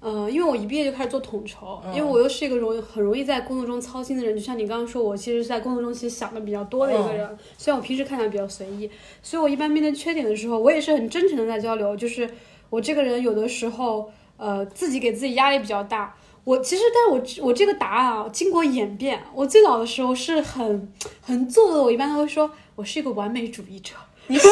[0.00, 8.90] 呃，因为我一毕业就开始做统筹，因为我又是一个容易很容易在工作中操心的人，就像你刚刚说，我其实是在工作中其实想的比较多的一个人，虽然我平时看起来比较随意，
[9.22, 12.28] 所以我一般面对缺点的时候，我也是很真诚的在交流，就是
[12.70, 16.12] 我这个人有的时候，呃，自己给自己压力比较大。
[16.48, 23.92] 我其实，但是我我这个答案啊，经过演变，我最早的时候是很很做的，我一般都会说我是一个完美主义者，
[24.28, 24.48] 你是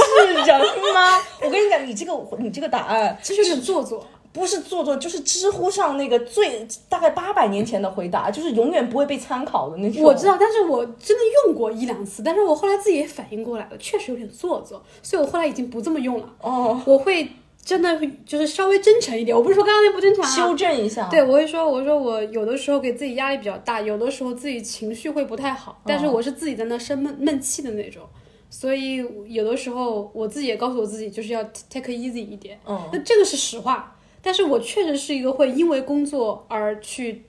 [0.47, 0.61] 人
[0.93, 1.19] 吗？
[1.43, 4.07] 我跟你讲，你这个你这个答案 其实有点做作。
[4.33, 10.03] 不是做作，就是知乎上那个最大概八百年前的回答，就是永远不会被参考的那种。
[10.03, 16.29] 我知道，但是我真的用过一两次，但是我后来自己也反应过来了，确实有点做作，所以我后来已经不这么用了。
[16.43, 17.27] 哦，我会
[17.67, 20.31] 真的就是稍微真诚一点，我不是说刚刚那不真诚啊。
[20.31, 21.09] 修正一下。
[21.11, 28.05] 对，我会说，我说我有的时候给自己压力比较大，有的时候自己情绪会不太好，但是我是自己在那生闷闷气的那种，
[28.49, 32.57] 所以有的时候我自己也告诉我自己，就是要 take easy 一点。
[32.69, 37.25] 嗯，那这个是实话，但是我确实是一个会因为工作而去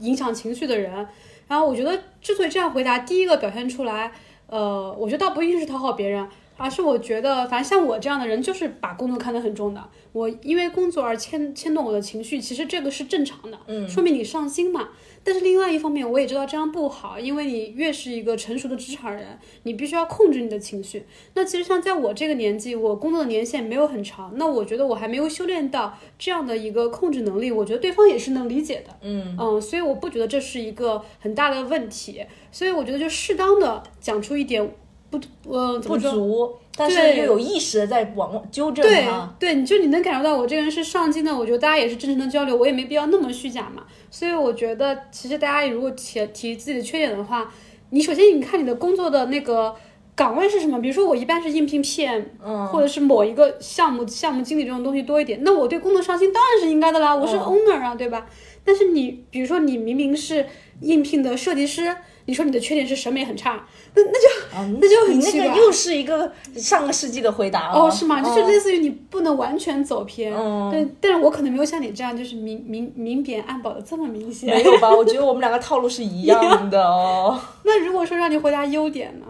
[0.00, 1.06] 影响情绪的人。
[1.46, 4.12] 然后我觉得，之所以这样回答，第一个表现出来，
[4.48, 9.88] 呃，我觉得倒不一定是讨好别人，而是我觉得，反正像我这样的人，就是把工作看得很重的。
[10.12, 14.88] 我因为工作而牵牵动我的情绪，其实这个是正常的，嗯，说明你上心嘛。
[15.24, 21.04] 但是另外一方面，我也知道这样不好，因为你越是一个成熟的职场人，你必须要控制你的情绪。
[21.34, 28.96] 那其实像在我这个年纪，我工作的年限没有很长，那我觉得我还没有修炼到这样的一个控制能力，我觉得对方也是能理解的。
[29.02, 34.74] 嗯嗯所以我不觉得这是一个很大的问题，所以我觉得就适当的讲出一点
[35.10, 35.18] 不
[35.50, 35.96] 呃不？
[35.96, 39.34] 足，但是又有意识的在往纠正对它。
[39.38, 43.84] 对，你就你能感受到我这个人是上进的，我觉得大家也是真诚的交流，我也没必要那么虚假嘛。
[44.10, 47.50] 所以我觉得，其实大家如果提提自己的缺点的话，
[47.90, 49.74] 你首先你看你的工作的那个
[50.14, 58.26] 岗位是什么，比如说我一般是应聘 PM，嗯，或者是某一个项目项目经理这种东西多一点，那我对工作上心当然是应该的啦，我是嗯 owner 啊，对吧？
[58.64, 60.44] 但是你比如说你明明是
[60.82, 61.96] 应聘的设计师，
[62.28, 63.64] 你说你的缺点是审美很差，
[63.94, 68.20] 那那就啊那就很你奇怪那个又是一个上个世纪的回答哦，是吗？
[68.20, 74.54] 就是嗯类似于你不能完全走偏，嗯对，但是我可能没有像你这样，就是明明明贬暗褒的这么明显。
[74.54, 74.94] 没有吧？
[74.94, 77.40] 我觉得我们两个套路是一样的哦。
[77.64, 79.26] 那如果说让你回答优点呢？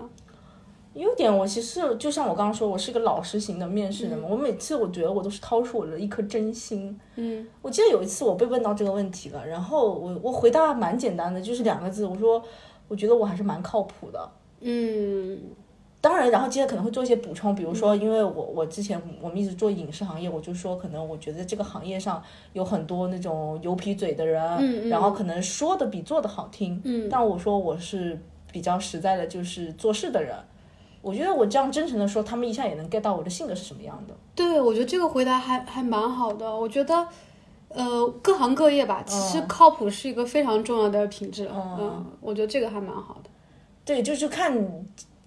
[0.94, 4.26] 优点我其实就像我刚刚说，我是个老实型的面试人嘛。
[4.28, 6.98] 我每次我觉得我都是掏出我的一颗真心。
[7.14, 12.42] 嗯，我记得有一次我被问到这个问题了，然后我我回答蛮简单的，就是两个字，我说
[12.88, 14.29] 我觉得我还是蛮靠谱的。
[14.61, 15.38] 嗯
[16.01, 22.22] 当然，然后接着可能会做一些补充，比如说，因为我我之前我们一直做影视行业，我就说可能我觉得这个行业上
[22.53, 28.16] 有很多那种油皮嘴的人，嗯嗯然后可能说的比做的好听，嗯但我说我是
[28.53, 30.37] 比较实在的，就是做事的人。
[31.03, 34.14] 我觉得我这样真诚的说，他们一下也能 get 到我的性格是什么样的。
[34.35, 36.57] 对，我觉得这个回答还还蛮好的。
[36.57, 37.07] 我觉得，
[37.68, 41.48] 呃，各行各业吧，其实嗯靠谱是一个非常重要的品质。
[41.52, 43.31] 嗯嗯，我觉得这个还蛮好的。
[43.85, 44.57] 对，就是看，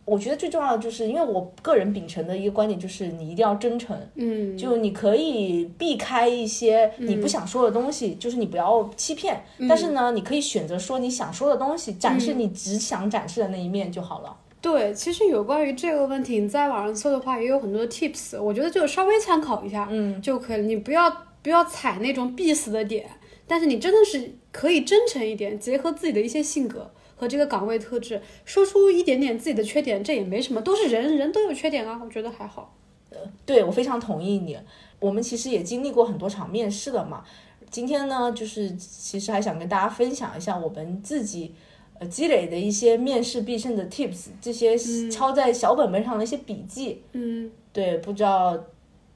[0.05, 3.95] 我觉得最重要的就是，因为我个人秉承的一个观点就是，你一定要真诚。
[4.15, 9.43] 嗯，就你可以避开一些你不想说的东西，就是你不要欺骗。
[9.69, 14.35] 但是呢，你可以选择说你想说的东西，展示你只想展示的那一面就好了。
[14.59, 20.63] 对，其实有关于这个问题，你在网上搜的话也有很多的 tips，我觉得就稍微参考一下，嗯，就可以了。
[20.63, 23.09] 你不要不要踩那种必死的点，
[23.47, 32.75] 但是你真的是可以真诚一点，结合自己的一些性格和这个岗位特质，说出一点点自己的缺点，这也没什么，都是人人都有缺点啊，我觉得还好。
[33.09, 34.57] 呃对我非常同意你。
[34.99, 37.23] 我们其实也经历过很多场面试了嘛。
[37.69, 41.53] 今天呢，就是其实还想跟大家分享一下我们自己
[41.99, 44.77] 呃积累的一些面试必胜的 tips，这些
[45.09, 47.01] 抄在小本本上的一些笔记。
[47.13, 48.57] 嗯，对，不知道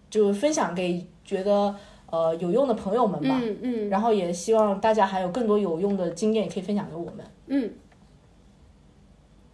[0.10, 1.76] 就分享给觉得
[2.12, 3.40] 呃有用的朋友们吧。
[3.42, 7.26] 嗯嗯然后也希望大家还有更多有用的经验也可以分享给我们。
[7.48, 7.74] 嗯。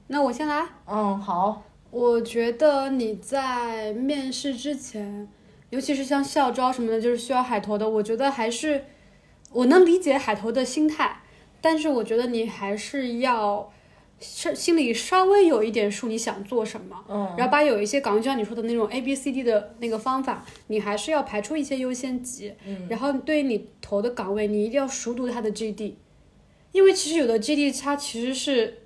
[0.07, 0.65] 那我先来。
[0.85, 1.63] 嗯，好。
[1.89, 5.27] 我觉得你在面试之前，
[5.71, 8.85] 尤其是像校招什么的，就是需要海投的，我觉得还是
[9.51, 11.21] 我能理解海投的心态，
[11.59, 13.69] 但是我觉得你还是要
[14.21, 25.93] 是心里稍微有一点数，你想做什么，嗯，然后把有一些岗位，就像你说的那种 A B C D 的那个方法，你还是要排出一些优先级，嗯，然后对于你投的岗位，你一定要熟读它的 GD，
[26.71, 28.77] 因为其实有的 GD 它其实是。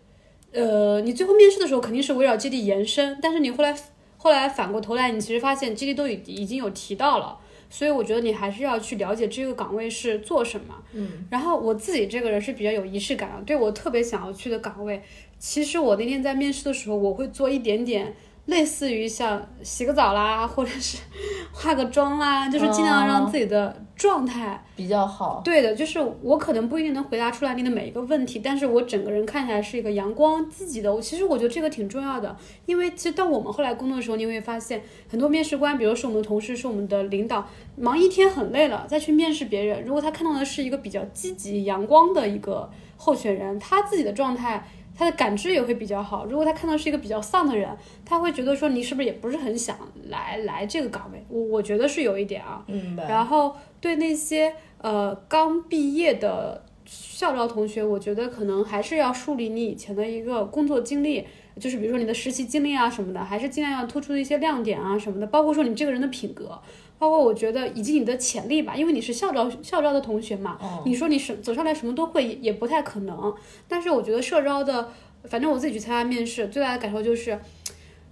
[0.51, 3.77] 呃，你最后面试的时候肯定是围绕 GD 延伸，但是你后来
[4.15, 7.37] 后来反过头来，你其实发现 GD 都已已经有提到了，
[7.69, 10.75] 所以我觉得你还是要去了解这个岗位是做什么。
[10.93, 15.01] 嗯，然后我自己这个人是比较有仪式感的，对我特别想要去的岗位，
[15.39, 18.15] 其实我那天在面试的时候，我会做一点点。
[18.45, 20.99] 类似于像洗个澡啦，或者是
[21.51, 25.41] 化个妆啦，就是尽量让自己的状态比较好。
[25.43, 30.93] 对的，就是我可能不一定能回答出来你的每一个问题，但是我整个人看起来是一个阳光积极的。
[30.93, 32.35] 我其实我觉得这个挺重要的，
[32.67, 44.67] 因为其实到我们后来工作的时候，你会发现很多面试官，比如说我们的同事，是我们的领导，忙一天很累了，再去面试别人，如果他看到的是一个比较积极阳光的一个候选人，他自己的状态。
[44.95, 46.25] 他的感知也会比较好。
[46.25, 47.69] 如果他看到是一个比较丧的人，
[48.05, 49.77] 他会觉得说你是不是也不是很想
[50.09, 51.23] 来来这个岗位？
[51.29, 52.63] 我我觉得是有一点啊。
[52.67, 52.95] 嗯。
[52.95, 61.25] 然后对那些呃刚毕业的校招同学，我觉得可能还是要树立你以前的一个工作经历，
[61.59, 66.59] 就是比如说你的实习经历啊什么的，还是尽量要突出一些亮点啊什么的，包括说你这个人的品格。
[66.97, 73.33] 包括我觉得以及你的潜力吧，因为你是校招校招的同学嘛，你说你什走上来什么都会也不太可能。
[73.67, 74.89] 但是我觉得社招的，
[75.23, 77.39] 反正我自己去参加面试，最大的感受就是，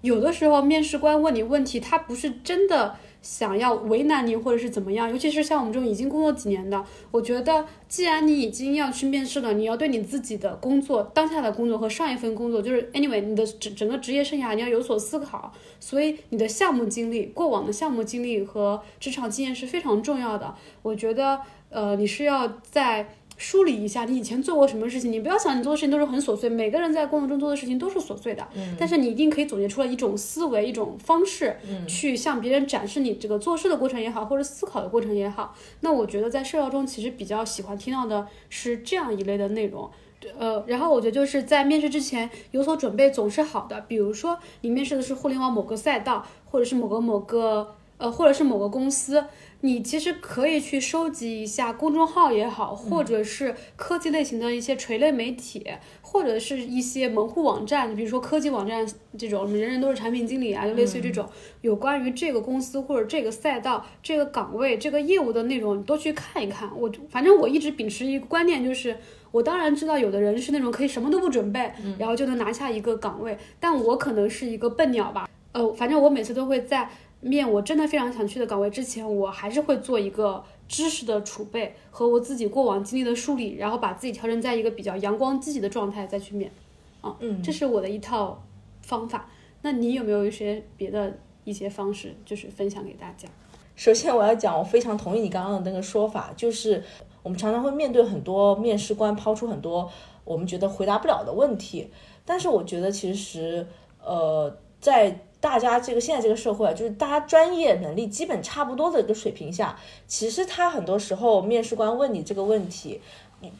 [0.02, 2.98] 有的时候面试官问你问题，他不是真的。
[3.24, 20.54] 想要为难你或者是怎么样，尤其是像我们这种已经工作几年的，我觉得既然你已经要去面试了，你要对你自己的工作、当下的工作和上一份工作，就是 anyway 你的整整个职业生涯你要有所思考，所以你的项目经历、过往的项目经历和职场经验是非常重要的。
[20.82, 23.16] 我觉得，呃，你是要在。
[23.38, 35.56] 梳理一下你以前做过什么事情，你不要想你做的事情都是很琐碎，每个人在工作中做的事情都是琐碎的，嗯，但是你一定可以总结出来一种思维、一种方式，嗯，去向别人展示你这个做事的过程也好，或者思考的过程也好。
[35.82, 39.90] 那我觉得在社交中其实比较喜欢听到的是这样一类的内容，
[40.38, 49.26] 呃，然后我觉得就是在面试之前有所准备总是好的，比如说你面试的是互联网某个赛道，或者是某个某个呃，或者是某个公司。
[49.66, 55.66] 你其实可以去收集一下公众号也好，或者是科技类型的一些垂类媒体，
[56.02, 58.86] 或者是一些门户网站，比如说科技网站
[59.18, 61.26] 这种，人人都是产品经理啊，就类似于这种
[61.62, 66.70] 有关于这个公司或者这个赛道、这个岗位、这个业务的内容，你都去看一看。
[66.76, 68.98] 我反正我一直秉持一个观念，就是
[69.32, 75.30] 我当然知道有的人是那种可以什么都不准备，然后就能拿下一个岗位，但我可能是一个笨鸟吧。
[75.54, 76.90] 呃，反正我每次都会在。
[77.26, 86.52] 面我真的非常想去的岗位，之前我还是会做一个知识的储备和我自己过往经历的梳理，然后把自己调整在一个比较阳光积极的状态再去面。
[87.00, 88.44] 啊，嗯，这是我的一套
[88.82, 89.30] 方法。
[89.62, 93.30] 那你有没有一些别的一些方式，就是分享给大家？
[93.78, 96.84] 首先我要讲，我非常同意你刚刚的那个说法，就是
[97.24, 99.90] 我们常常会面对很多面试官抛出很多
[100.26, 101.90] 我们觉得回答不了的问题，
[102.26, 103.66] 但是我觉得其实
[104.04, 105.22] 呃在。
[105.44, 109.78] 大家这个现在这个社会啊，就是大家专业能力基本差不多的一个水平下，
[110.08, 113.02] 其实他很多时候面试官问你这个问题，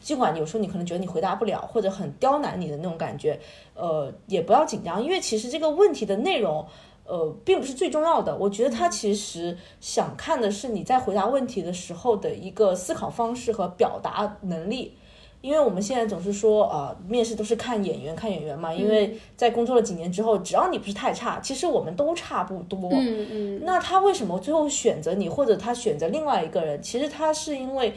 [0.00, 3.38] 尽管有时候你可能觉得你回答不了，或者很刁难你的那种感觉，
[3.74, 6.66] 呃，也不要紧张，因为其实这个问题的内容，
[7.04, 8.34] 呃，并不是最重要的。
[8.34, 14.96] 我觉得他其实想看的是你在回答问题的时候的一个思考方式和表达能力。
[15.44, 18.72] 因为我们现在总是说，呃，面试都是看演员，看演员嘛。
[18.72, 22.88] 因为在工作了几年之后，只要你不是太差，其实我们都差不多。
[22.94, 23.62] 嗯嗯。
[23.62, 26.80] 那他为什么最后选择你，或者他选择另外一个人？
[26.80, 27.92] 其实他是因为，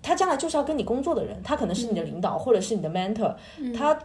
[0.00, 3.34] 他将来就是要跟你工作的人，他可能是你的领导，或者是你的 mentor，
[3.76, 3.98] 他。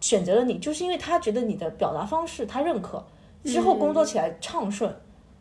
[0.00, 3.02] 选择了你，就是因为他觉得你的表达方式他认可，
[3.42, 4.94] 之后工作起来畅顺。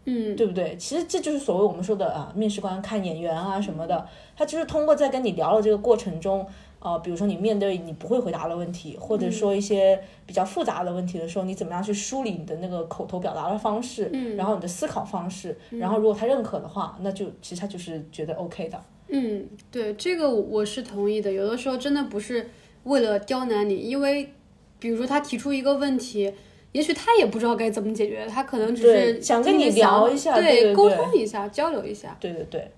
[0.06, 0.78] 嗯，对不对？
[0.78, 6.46] 其实这就是所谓我们说的啊，面试官看眼缘啊什么的，他就是通过在跟你聊的这个过程中，
[6.84, 18.84] 呃，比如说你面对你不会回答的问题，或者说一些比较复杂的问题的时候，你怎么样去梳理你的那个口头表达的方式，嗯然后你的思考方式，然后如果他认可的话，那就其实他就是觉得 OK 的。
[19.08, 21.32] 嗯，对，这个我是同意的。
[21.32, 22.50] 有的时候真的不是
[22.84, 24.34] 为了刁难你，因为
[24.80, 26.34] 比如说他提出一个问题，
[26.74, 32.18] 也许他也不知道该怎么解决，他可能只是想跟你聊一下对对沟对通一下，交流一下。
[32.20, 32.72] 对对对，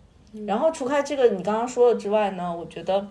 [0.46, 3.08] 然后除开这个你刚刚说的之外呢，我觉得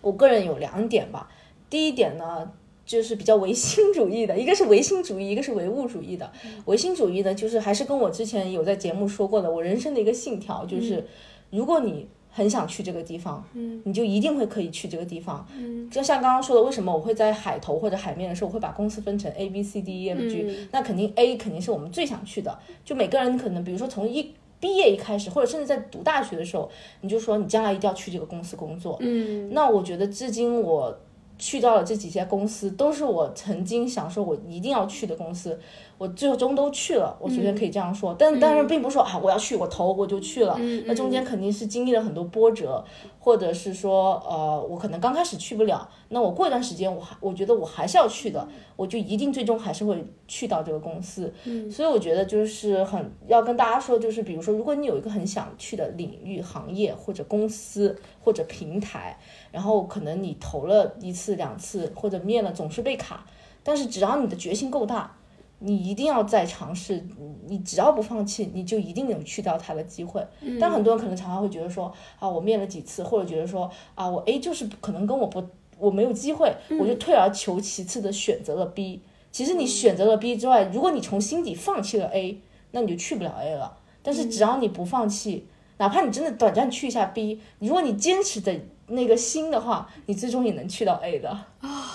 [0.00, 1.28] 我个人有两点吧。
[1.68, 2.50] 第一点呢，
[2.84, 6.30] 就是比较唯心主义的，一个是唯心主义，一个是唯物主义的。
[6.64, 11.06] 唯心主义呢，就是还是跟我之前有在节目说过的，我人生的一个信条，就是
[11.50, 15.46] 如果你很想去这个地方，嗯，你就一定会可以去这个地方。
[15.56, 22.58] 嗯，就像刚刚说的，为什么我会在海头或者海面的时候，我会把公司分成 A、B、C、D、E、F、G？、嗯那肯定 A 肯定是我们最想去的。
[22.84, 28.96] 就每个人可能，比如说从一毕业一开始，或者甚至在读大学的时候，你就说你将来一定要去这个公司工作。
[29.00, 30.94] 嗯那我觉得至今我
[31.38, 35.58] 去到了这几家公司，都是我曾经想说我一定要去的公司，
[36.00, 37.14] 我最终都去了。
[37.20, 42.82] 我觉得可以这样说，但当然并不是说啊我要去我投我就去了，嗯那中间肯定是经历了很多波折，
[43.18, 51.30] 或者是说呃我可能刚开始去不了，那我过一段时间我还我觉得我还是要去的，我就一定最终还是会去到这个公司。
[51.44, 57.94] 嗯所以我觉得就是很要跟大家说，就是比如说，如果你有一个很想去的领域、行业或者公司
[58.24, 59.18] 或者平台，
[59.52, 63.26] 然后可能你投了一次、两次或者面了总是被卡，
[63.62, 65.14] 但是只要你的决心够大，
[65.62, 70.26] 你一定要再尝试，你你只要不放弃，你就一定有去到它的机会。
[70.58, 75.46] 但很多人可能常常会觉得说啊，我面了几次，或者觉得说啊，我 A 就是可能跟我不
[75.78, 79.02] 我没有机会，我就退而求其次的选择了 B。
[79.30, 82.40] 其实你选择了 B 之外，如果你从心底放弃了 A，
[82.72, 83.76] 那你就去不了 A 了。
[84.02, 85.46] 但是只要你不放弃，
[85.76, 91.30] 哪怕你真的短暂去一下 B，如果你坚持的那个心的话，你最终也能去到 A 的
[91.60, 91.89] 啊。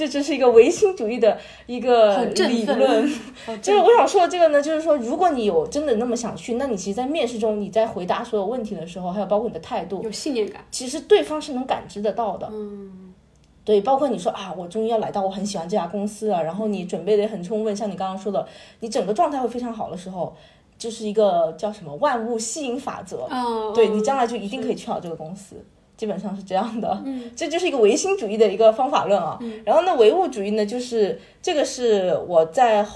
[0.00, 3.06] 这就是一个唯心主义的一个理论。
[3.44, 10.64] 好 就是我想说的这个呢，就是说，如果你有真的那么想去，那你其实，在面试中，你在回答所有问题的时候，还有包括你的态度，有信念感。
[10.70, 12.48] 其实对方是能感知得到的。
[12.50, 13.12] 嗯
[13.62, 18.48] 对，包括你说啊，我终于要来到我很喜欢这家公司了，然后你准备的也很充分，像你刚刚说的，
[18.80, 20.34] 你整个状态会非常好的时候，
[20.78, 23.28] 就是一个叫什么万物吸引法则。
[23.30, 25.62] 嗯，对嗯你将来就一定可以去好这个公司，
[26.00, 26.98] 基本上是这样的。
[27.04, 29.38] 嗯，这就是一个唯心主义的一个方法论啊。
[29.66, 32.86] 然后呢，唯物主义呢，就是这个是我在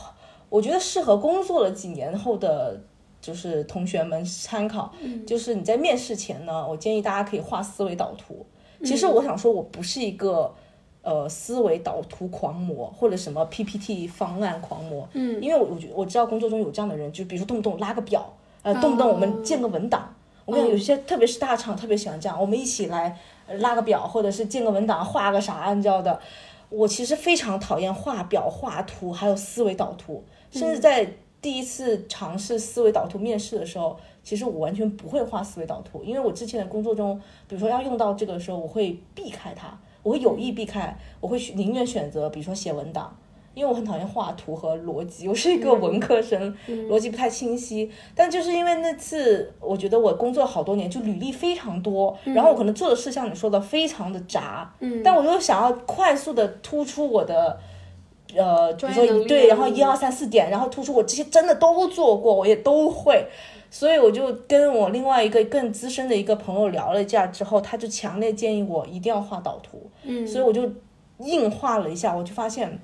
[0.48, 2.80] 我觉得适合工作了几年后的。
[3.20, 4.92] 就是同学们参考，
[5.26, 8.44] 就是你在面试前呢，我建议大家可以画思维导图。
[8.84, 10.54] 其实我想说，我不是一个
[11.00, 18.30] 呃思维导图狂魔或者什么 PPT 方案狂魔，嗯，因为我我觉我知道工作中有这样的人，就比如说动不动拉个表，
[18.60, 20.13] 呃，动不动我们建个文档。
[20.46, 26.20] 我跟你讲，有些特别是大厂特别喜欢这样，我们一起来呃拉个表，或者是建个文档，画个啥，你知道的。
[26.70, 31.08] 我其实非常讨厌画表、画图，还有思维导图，甚至在
[31.40, 43.16] 第一次尝试思维导图面试的时候，其实我完全不会画思维导图，因为我之前的工作中，比如说要用到这个的时候，我会避开它，我会有意避开，我会选宁愿选择比如说写文档。
[43.54, 46.54] 因为我很讨厌画图和逻辑，我是一个文科生，
[46.88, 47.90] 逻辑不太清晰。
[48.14, 57.58] 但就是因为那次，我觉得我工作好多年，就履历非常多，然后我可能做的事像你说的非常的杂，嗯但我又想要快速的突出我的。
[58.36, 63.24] 呃，比如说对，然后嗯一二三四点，然后突出我这些真的都做过，我也都会，
[63.70, 70.68] 所以我就跟我另外一个更资深的一个朋友聊了一下之后，他就强烈建议我一定要画导图，嗯，所以我就
[71.20, 72.76] 硬画了一下，我就发现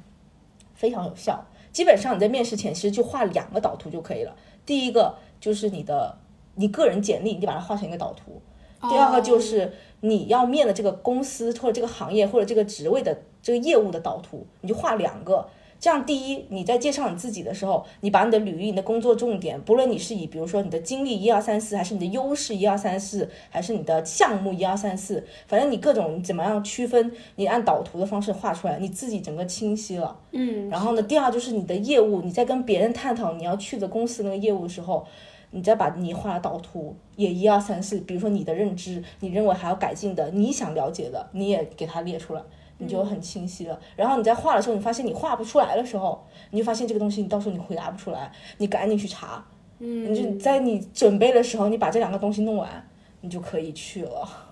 [0.80, 1.44] 非常有效。
[1.70, 4.34] 基本上你在面试前其实就画两个导图就可以了。
[4.64, 6.16] 第一个就是你的
[6.54, 8.40] 你个人简历，你把它画成一个导图；
[8.88, 15.46] 第二个就是你要面的这个公司或者这个行业或者这个职位的这个业务的导图，你就画两个。
[15.80, 30.14] 这样，第一，你在介绍你自己的时候，你把你的履历、你的工作重点，不论你是以比如说你的经历一二三四，还是你的优势一二三四，还是你的项目一二三四，反正你各种你怎么样区分，你按导图的方式画出来，你自己整个清晰了。
[30.32, 35.06] 嗯，然后呢，第二就是你的业务，你在跟别人探讨你要去的公司那个业务的时候，
[35.52, 42.42] 你再把你画的导图也一二三四，比如说你的认知，你认为还要改进的，你想了解的，你也给它列出来。
[42.80, 43.78] 你就很清晰了。
[43.94, 49.44] 然后你在画的时候，你发现你画不出来的时候，你就发现这个东西你到时候你回答不出来，你赶紧去查。
[49.78, 52.88] 嗯，你就在你准备的时候，你把这两个东西弄完，
[53.20, 54.46] 你就可以去了。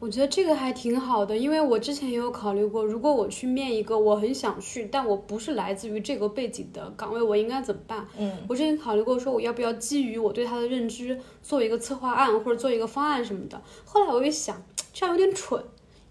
[0.00, 8.06] 我觉得这个还挺好的，因为我之前也有考虑过，如果我去面一个我很想去，但我不是来自于这个背景的岗位，我应该怎么办？
[8.16, 13.60] 嗯，我之前考虑过，说我要不要基于我对他的认知做一个策划案或者做一个方案什么的。
[13.84, 14.62] 后来我一想，
[14.92, 15.60] 这样有点蠢，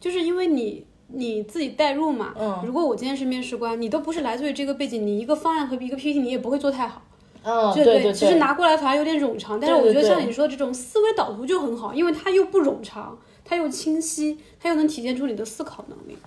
[0.01, 2.33] 就是因为你你自己代入嘛。
[2.39, 7.01] 嗯，如果我今天是面试官，你都不是来自于这个背景，你一个方案和一个 PPT 你也不会做太好。
[7.43, 9.59] 嗯，对对对，其实拿过来反而有点冗长。
[9.59, 16.17] 但是我觉得像你说的这种思维导图就很好，因为它又不冗长，它又清晰，它又能体现出你的思考能力。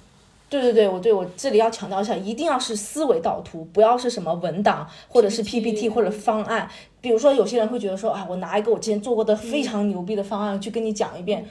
[0.49, 6.69] 对对对，我对我这里要强调一下，一定要是思维导图，不要是什么文档或者是 PPT 或者方案。
[7.01, 11.47] 比如说，有些人会觉得说，啊，我拿一个我之前做过的非常牛逼的方案去跟你讲一遍，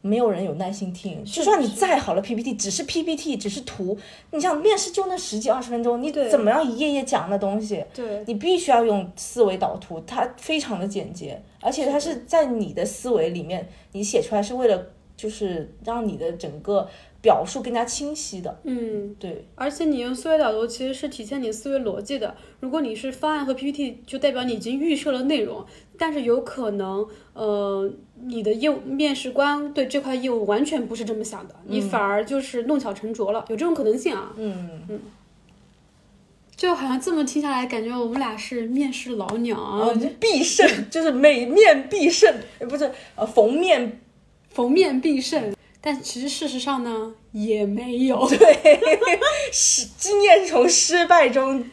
[0.00, 1.24] 没有人有耐心听。
[1.24, 3.98] 就算你再好了 PPT，只是 PPT，只是图，
[4.30, 7.84] 你想面试就那十几二十分钟，你怎么样一页页讲那东西？
[7.94, 14.86] 对，你必须要用思维导图，它非常的简洁，而且它是在你的思维里面，你写出来是为了
[15.16, 16.88] 就是让你的整个
[17.28, 18.58] 表述更加清晰的。
[18.64, 22.34] 嗯，对，而且你用思维导图其实是体现你思维逻辑的。
[22.60, 25.62] 如果你是方案和 PPT，就代表你已经预设了内容，
[25.98, 27.92] 但是有可能，呃，
[28.24, 34.32] 你的业务面试官对这块业务完全不是这么想的，你反而就是弄巧成拙了，有这种可能性啊。
[34.38, 34.98] 嗯嗯，
[36.56, 44.00] 就好像这么听下来，感觉我们俩是面试老鸟必胜就是每面必胜，呃不是呃逢面
[44.48, 45.52] 逢面必胜。
[45.80, 48.80] 但其实事实上呢，也没有 对，
[49.52, 51.64] 是经验是从失败中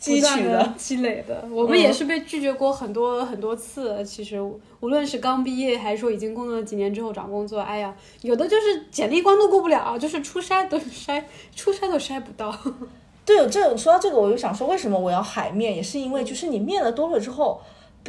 [0.00, 0.74] 汲取的。
[0.76, 1.44] 积累的。
[1.50, 4.04] 我们也是被拒绝过很多很多次。
[4.04, 4.38] 其实
[4.80, 11.24] 无论是刚毕业，还是说已经工作了几年之后找工作，哎呀，有的就是简历关都过不了，就是初筛都筛
[11.56, 12.56] 初筛都筛不到。
[13.24, 17.60] 对，这说到这个，我就想说，为什么我要海面，也是因为就是你面了多了之后，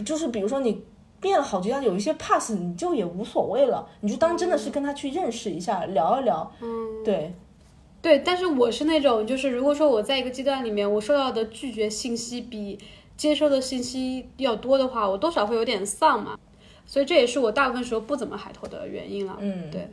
[0.05, 0.83] 就是比如说你
[1.21, 6.51] 面了好几样，有一些 pass 你就也无所谓了，你就当真的是跟他去认识一下，聊一聊。
[6.61, 7.33] 嗯，对，
[8.01, 12.79] 对，但是我是那种，就是如果说我在一个阶段里面，我收到的拒绝信息比
[13.17, 16.37] 接收的信息要多的话，我多少会有点丧嘛。
[16.85, 19.37] 所以这也是我大部分时候不怎么海投的原因了。
[19.39, 19.87] 嗯对，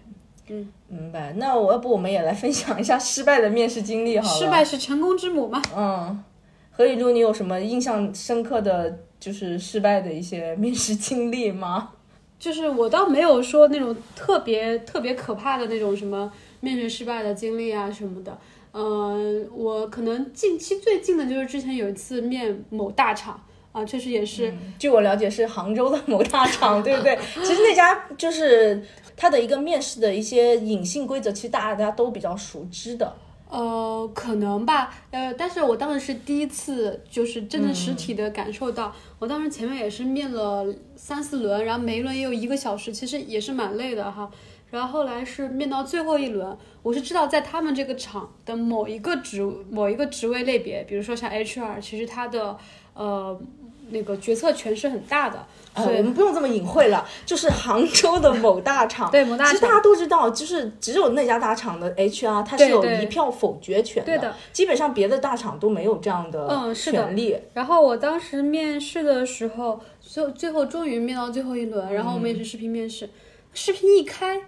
[0.49, 1.35] 嗯明白。
[1.35, 4.39] 那我要不我们也来分享一下失败的面试经历好了。
[4.39, 5.61] 失败是成功之母嘛。
[5.77, 6.25] 嗯，
[6.71, 11.91] 何以露，你有什么印象深刻的就是失败的一些面试经历吗？
[12.39, 18.39] 就是我倒没有说那种特别特别可怕的那种什么面试失败的经历啊什么的。
[18.73, 24.55] 嗯、我可能近期最近的就是之前有一次面某大厂啊，确实也是。
[24.79, 27.19] 据我了解是杭州的某大厂，对不对？
[27.43, 28.81] 其实那家就是
[29.17, 33.13] 它的一个面试的一些隐性规则，其实大家都比较熟知的。
[33.49, 40.67] 呃，可能吧，呃，但是我当时是第一次，就是真正实体的感受到，我当时前面也是面了
[40.97, 44.31] 三四轮，然后每一轮也有一个小时，其实也是蛮累的哈。
[44.69, 49.41] 然后后来是面到最后一轮，我是知道在他们这个厂的某一个职
[49.71, 52.59] 某一个职位类别，比如说像 HR，其实它的
[52.93, 53.41] 呃
[53.91, 59.11] 那个决策权是很大的，呃，我们不用这么隐晦了，就是杭州的某大厂。
[59.13, 59.53] 对某大厂。
[59.53, 64.35] 其实大家都知道，就是只有那家大厂的 HR 他是有一票否决权的对的。
[64.53, 66.99] 基本上别的大厂都没有这样的嗯是的。
[66.99, 67.37] 权利。
[67.55, 73.09] 然后我当时面试的时候，最最后终于面到最后一轮，然后我们也是视频面试，
[73.53, 74.41] 视频一开，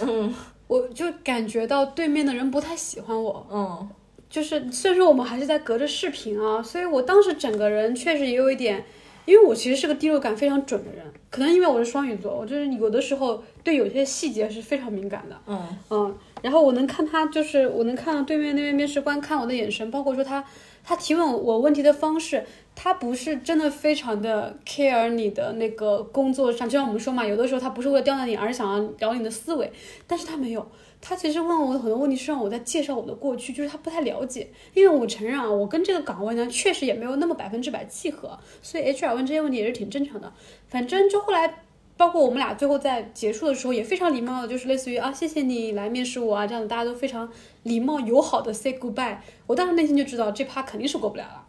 [0.00, 0.34] 嗯。
[0.68, 3.90] 我就感觉到对面的人不太喜欢我，嗯，
[4.32, 8.82] 就是虽然说我们还是在隔着视频啊，所以我当时整个人确实也有一点，
[9.26, 15.60] 因为我其实是个第六感非常准的人，可能因为我是双鱼座，我就是有的时候对有些细节是非常敏感的，嗯
[15.90, 20.42] 嗯，然后我能看他，就是我能看到对面那边面试官看我的眼神，包括说他
[20.82, 22.42] 他提问我问题的方式，
[22.74, 29.70] 他不是真的非常的 care 你的那个工作上，就像我们说嘛，有的时候他不是为了刁难你，而是想要聊你的思维，
[30.06, 30.66] 但是他没有。
[31.04, 40.32] 他其实问我的很多问题是让我在介绍我的过去，就是他不太了解，因为我承认啊，我跟这个岗位呢确实也没有那么百分之百契合，所以 HR 问这些问题也是挺正常的。
[40.68, 41.62] 反正就后来
[41.96, 47.28] 包括我们俩最后在结束的时候也非常礼貌的，就是类似于啊，谢谢你来面试我啊，这样的大家都非常
[47.64, 49.16] 礼貌友好的 say goodbye。
[49.48, 51.41] 我当时内心就知道这趴肯定是过不了了，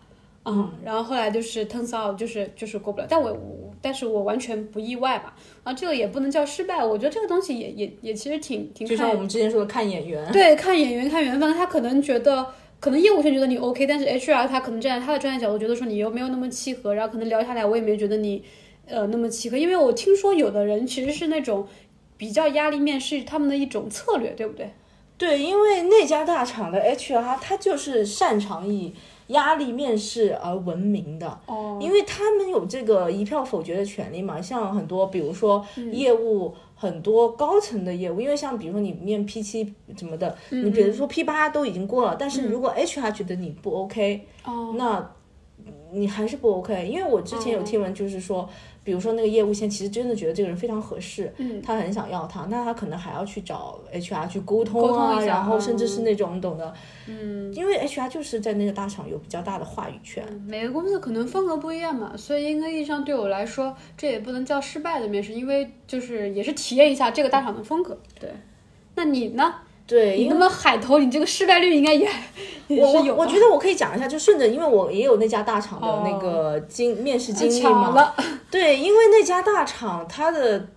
[0.45, 5.33] 嗯，然后后来就是 turns out 就是就是过不了，但我我但是我完全不意外吧，
[5.63, 10.29] 啊，这个也不能叫失败，我觉得这个东西也也也其实挺挺就像我们之前说的看眼缘。
[10.33, 12.45] 对，看演员看缘分，他可能觉得，
[12.79, 18.43] 可能业务圈觉得你 OK，但是 HR 他可能站在他的专业角度，觉得说你又没有那么契合，然后可能聊下来，我也没觉得你，
[18.85, 21.65] 呃，那么契合，因为我听说有的人其实是那种
[22.17, 24.71] 比较压力面试他们的一种策略，对不对？
[25.17, 28.93] 对，因为那家大厂的 HR 他就是擅长以
[29.27, 31.39] 压力面试而闻名的。
[31.45, 35.93] 哦，因为他们有这个一票否决的权利嘛，像很多比如说嗯。
[35.93, 45.11] 业务很多高层的业务，因为像比如说你面 P 七什么的，你比如说 P 八都已经过了，但是如果 HR 觉得你不 OK，、哦，那
[45.91, 46.85] 你还是不 OK。
[46.85, 48.49] 因为我之前有听闻，就是说，
[48.83, 56.73] 比如说那个业务线其实真的觉得这个人非常合适，嗯他很想要他，那他可能还要去找 HR 去沟通沟通啊，然后甚至是嗯那种懂的，
[57.07, 60.23] 嗯，因为 HR 就是在那个大厂有比较大的话语权。
[60.45, 67.97] 每个公司可能风格不一样嘛，所以应该意义上对我来说，这也不能叫失败的面试，因为就是也是体验一下这个大厂的风格。
[68.19, 68.29] 对，
[68.95, 69.53] 那你呢？
[69.85, 72.09] 对，你那么海投，你这个失败率应该也
[72.67, 77.89] 也我是有我我觉得我可以讲一下，就顺着，因为我也有那家大厂的那哦个经、面试经历巧嘛。
[77.93, 78.15] 了，
[78.49, 80.67] 对，因为那家大厂它的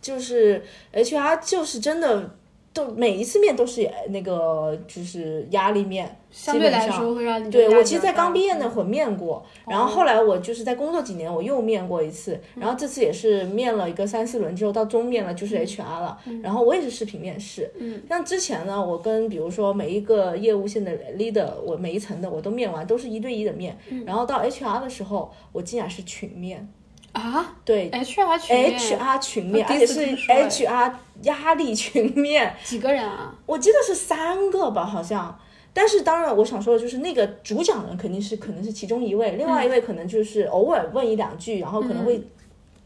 [0.00, 2.35] 就是 HR 就是真的
[2.76, 7.50] 都每一次面都是那个就是压力面，相对来说会让你。
[7.50, 17.72] 对我其实，在刚毕业那会儿面过，然后后来我就是在工作几年，我又面过一次，然后这次也是面了一个三四轮之后，到终面了就是 HR 了，然后我也是视频面试。
[17.78, 23.74] 嗯，像之前呢，我跟比如说每一个业务线的 leader，我每一层的我都面完，都是一对一的面，
[24.04, 26.68] 然后到 HR 的时候，我竟然是群面，
[27.16, 27.90] 啊对。
[27.90, 30.92] ，HR 群面 HR 群面，而且是 HR
[31.22, 33.34] 压力群面，几个人啊？
[33.46, 35.38] 我记得是三个吧，好像。
[35.72, 42.18] 但是当然，我想说的就是那个主讲人肯定是可能是其中一位，另外一位可能就是偶尔问一两句，然后可能会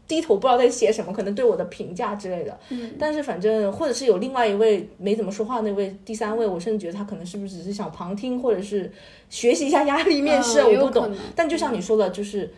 [0.05, 2.59] 低头不知道在写什么，可能对我的评价之类的。
[2.67, 8.91] 嗯，但是反正或者是有另外一位没怎么说话那位第三位，我甚至觉得他可能是不是只是想旁听，或者是
[9.29, 11.15] 学习一下压力面试，嗯我不懂。
[11.33, 12.53] 但就像你说的，就是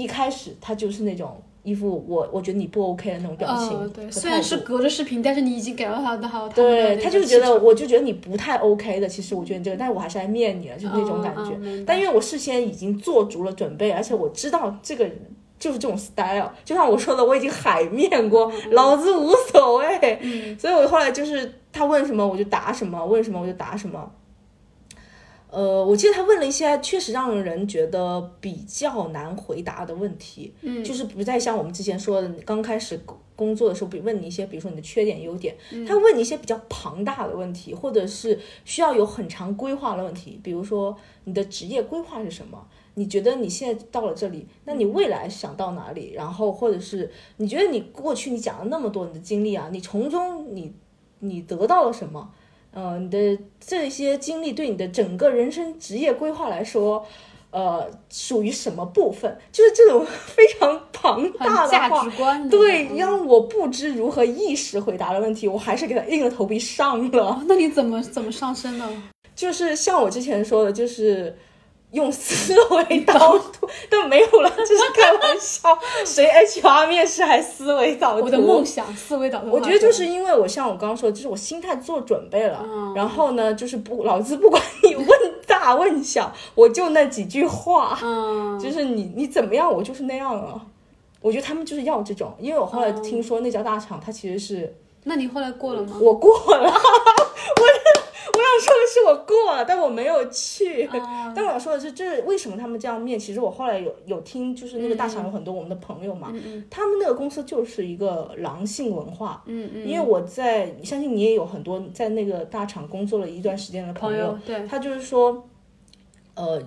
[0.00, 9.06] 一开始他就是那种一副我我觉得你不 OK 的那种表情对，虽然是隔着视频，但是你已经给了他的好，对，他他就是觉得，我就觉得你不太 OK 的。
[9.06, 11.84] 其实我觉得你这个，但是我还是来面你了，就是那种感觉。
[11.86, 15.14] 但因为我事先已经做足了准备，而且我知道这个人
[15.58, 20.18] 就是这种 style，就像我说的，我已经海面过，老子无所谓。
[20.22, 24.10] 嗯所以我后来就是他问什么我就答什么，问什么我就答什么。
[25.52, 42.66] 呃，我记得他问了一些确实让人觉得比较难回答的问题，嗯就是不再像我们之前说的，刚开始工工作的时候，比问你一些，比如说你的缺点、优点，嗯他问你一些比较庞大的问题，或者是需要有很长规划的问题，比如说你的职业规划是什么？
[42.94, 46.12] 你觉得你现在到了这里，那你未来想到哪里？
[46.12, 50.72] 然后或者是你觉得你过去你讲了那么多你的经历啊，你从中你
[51.20, 52.30] 你得到了什么？
[52.72, 57.04] 呃，你的这些经历对你的整个人生职业规划来说，
[57.50, 59.36] 呃，属于什么部分？
[59.50, 67.26] 就是这种非常庞大的价值，观的对，让我不知如何意识回答的问题，我还是给他硬着头皮上了。
[67.26, 69.02] 哦那你怎么怎么上升呢？
[69.34, 71.36] 就是像我之前说的，就是
[71.92, 75.76] 用思维导图， 但没有了， 这是开玩笑。
[76.04, 78.24] 谁 HR 面试还思维导图？
[78.26, 79.50] 我的梦想思维导图。
[79.50, 85.06] 我觉得就是因为我像我刚刚说的，就是我心态做准备了，嗯然后呢，就是不老子不管你问
[85.46, 90.60] 大问小，我就那几句话，嗯，就是你你怎么样，我就是那样啊。
[91.22, 94.74] 我觉得他们就是要这种，因为我后来听说那家大厂，它其实是
[95.04, 95.96] 那你后来过了吗？
[96.00, 96.70] 我过了，我
[98.60, 100.84] 说的是我过了，但我没有去。
[100.98, 103.18] 啊但我想说的是，这为什么他们这样面？
[103.18, 106.32] 其实我后来有有听，就是那个大厂有很多我们的朋友嘛，
[106.70, 109.42] 他们那个公司就是一个狼性文化。
[109.46, 115.48] 嗯嗯，因为我在相信你也有很多在那个大厂工作了一段时间的友，朋友对，他就是说，
[116.34, 116.62] 呃，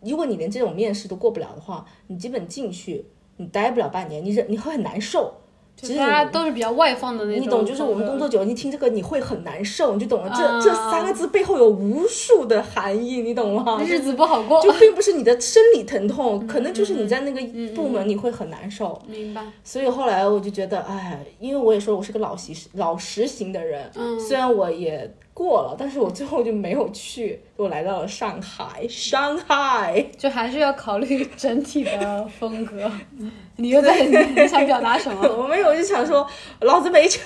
[0.00, 3.06] 如果你连这种面试都过不了的话，你基本进去
[3.36, 5.34] 你待不了半年，你忍你会很难受。
[5.80, 7.42] 就其实大家都是比较外放的那种。
[7.42, 10.30] 你懂，就是我们工作久了，你听这个你会很难受，你就懂了。
[10.36, 13.80] 这、啊这三个字背后有无数的含义，你懂吗？
[13.82, 14.60] 日子不好过。
[14.60, 19.00] 就并不是你的生理疼 嗯痛，可能就是你在那个部门你会很难受。
[19.06, 19.42] 明白。
[19.64, 30.04] 所以后来我就觉得，哎，因为我也说我是个老习老实型的人，嗯虽然我也过了，但是我最后就没有去，我来到了上海，上海。
[30.18, 32.90] 就还是要考虑整体的风格。
[33.56, 35.22] 你又在你你想表达什么？
[35.28, 36.26] 我没有，我就想说，
[36.60, 37.20] 老子没去，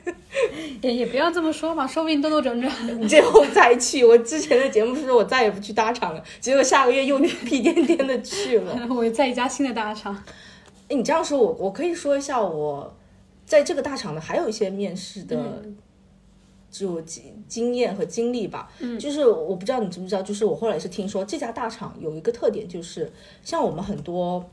[0.82, 2.72] 也也不要这么说嘛，说不定兜兜转转。
[3.00, 4.04] 你最后再去。
[4.04, 8.86] 我之前的节目是说我再也不去大厂了，结果下个月又屁颠颠的去了。
[8.90, 10.14] 我在一家新的大厂。
[10.88, 12.94] 哎，你这样说，我我可以说一下我
[13.46, 15.76] 在这个大厂的还有一些面试的嗯
[16.74, 18.68] 就经经验和经历吧。
[18.80, 23.12] 嗯，就是我不知道你知不知道，就是我后来是听说这家大厂有一个特点，就是
[23.42, 24.44] 像我们很多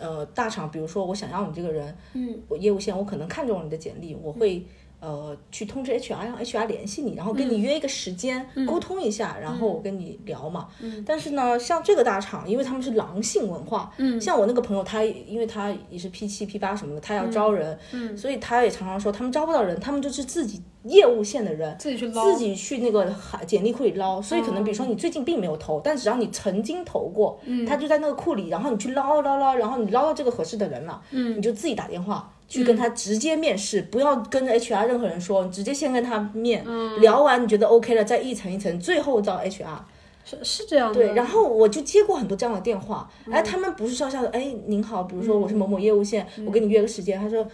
[0.00, 4.66] 呃大厂，比如说我想要你这个人，嗯，我业务线我可能看中了你的简历，我会。
[5.00, 10.68] 呃，去通知 HR，让 HR 联系你，然后跟你约一个时间、沟通一下，然后我跟你聊嘛。
[11.06, 17.78] 但是呢，像这个大厂，因为他们是狼性文化，像我那个朋友，他因为他也是 P 七 P 八什么的，他要招人，
[18.16, 22.24] 所以他也常常说，他们招不到人，他们就是自己业务线的人自己去捞。
[22.24, 31.00] 自己去那个海简历库里捞，所以可能比如说你最近并没有投，但只要你曾经投过，他就在那个库里，然后你去捞捞捞，然后你捞到这个合适的人了，
[31.36, 32.28] 你就自己打电话。
[32.48, 36.64] 去跟他直接面试，不要跟着 HR 任何人说，你直接先跟他面，
[37.00, 39.78] 聊完你觉得 OK 了，再一层一层，最后到 HR。
[40.24, 40.94] 是是这样的。
[40.94, 47.46] 对，然后我就接过很多这样的电话，哎，他们不是上下的，哎，您好，比如说我是某某业务线，我跟你约个时间，他说。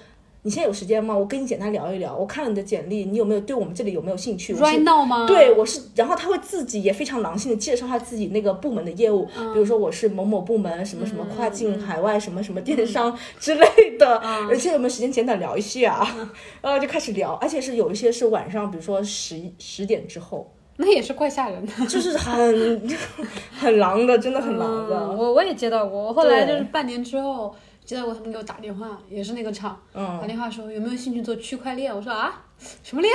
[0.46, 1.16] 你现在有时间吗？
[1.16, 2.14] 我跟你简单聊一聊。
[2.14, 5.26] 我看了你的简历，你有没有对我们这里有没有兴趣 Right now 吗？
[5.26, 5.80] 对，我是。
[5.94, 14.18] 然后他会自己也非常狼性的介绍他自己那个部门的业务，比如说我是某某部门什么什么跨境海外什么什么电商之类的。
[14.50, 16.06] 而且有没有时间简短聊一下？
[16.60, 22.82] 然后就开始聊，而且是有一些是晚上，比如说十十点之后，那也是怪吓人的，就是很
[23.58, 25.10] 很狼的，真的很狼的。
[25.10, 27.54] 我我也接到过，后来就是半年之后。
[27.84, 31.94] 接到过他们给我打电话，也是那个厂，打电话说有没有兴趣做区块链？
[31.94, 32.42] 我说啊，
[32.82, 33.12] 什么链？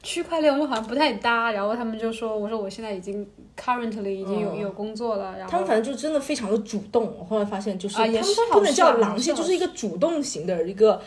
[0.00, 0.52] 区块链？
[0.52, 1.50] 我说好像不太搭。
[1.50, 5.36] 然后他们就说，我说我现在已经 currently 已经有有工作了。
[5.36, 7.12] 然后他们反正就真的非常的主动。
[7.18, 11.02] 我后来发现就是，啊，也是不能叫狼性，就是一个主动型的一个。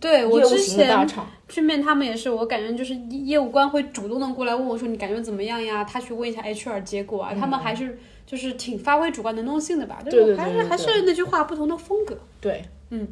[0.00, 1.06] 对我之前
[1.46, 5.84] 去面他们也是，我感觉就是业务官会主动的过来问我说你感觉怎么样呀？
[5.84, 7.98] 他去问一下 HR 结果啊，他们还是。
[8.28, 12.14] 就是挺发挥主观能动性的吧，就是还是还是那句话，不同的风格。
[12.42, 13.08] 对，嗯，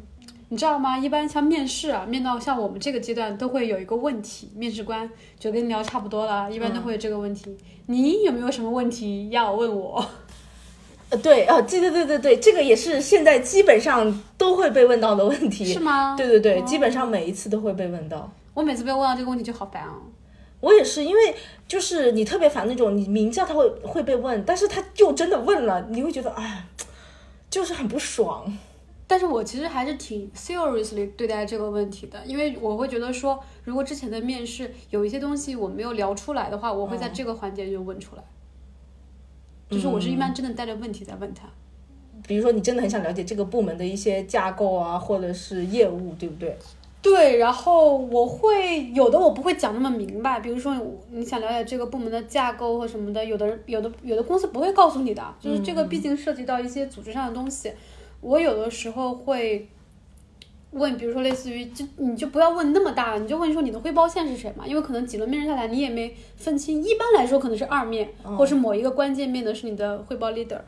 [0.49, 0.95] 你知道吗？
[0.95, 5.09] 一般像面试啊，面到像我们这个阶段，都会有一个问题，面试官
[5.39, 7.57] 就跟你聊差不多了，一般都会有这个问题。
[7.87, 10.05] 你有没有什么问题要问我？
[11.09, 15.65] 呃，对，哦，对对对对对，这个也是现在基本上都会被问到的问题。
[15.65, 16.15] 是吗？
[16.15, 18.31] 对对对，基本上每一次都会被问到。
[18.53, 19.95] 我每次被问到这个问题就好烦啊。
[20.59, 21.35] 我也是，因为
[21.67, 26.65] 就是你特别烦那种，你明知道他会会被问，但是他就真的问了，你会觉得哎，
[27.49, 28.57] 就是很不爽。
[29.09, 38.23] 但是我其实还是挺 seriously 对待这个问题的，因为我会觉得说，如果之前的面试有一些东西我没有聊出来的话，我会在这个环节就问出来。
[39.69, 41.47] 就是我是一般真的带着问题在问他。
[42.27, 46.57] 比如说你真的很想了解这个部门的一些架构啊，或者是业务，对不对？
[46.99, 50.75] 对，然后我会有的我不会讲那么明白，比如说
[51.11, 57.71] 你想了解这个部门的架构或什么的，有的人有的有的公司不会告诉你的，就是这个毕竟涉及到一些组织上的东西，
[58.19, 59.69] 我有的时候会
[60.71, 70.59] 问，比如说类似于就你就不要问那么大了，你就问说你的汇报线是谁嘛，因为可能几轮面试下来你也没分清，一般来说可能是二面，或是某一个关键面的是你的汇报 leader。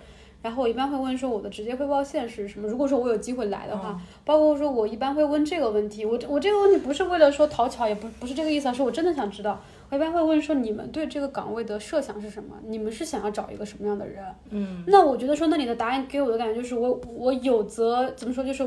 [0.41, 2.67] 然后我一般会问说我的直接汇报线是什么？
[2.67, 6.05] 如果说我有机会来的话，包括说我一般会问这个问题。
[6.05, 9.61] 我我这个问题不是为了说讨巧，也不不是这个意思，是我真的想知道。
[9.89, 12.55] 我一般会问说你们对这个岗位的设想是什么？
[12.67, 14.23] 你们是想要找一个什么样的人？
[14.51, 18.65] 嗯，那我觉得说那你的答案给我的感觉就是我我有责怎么说就是。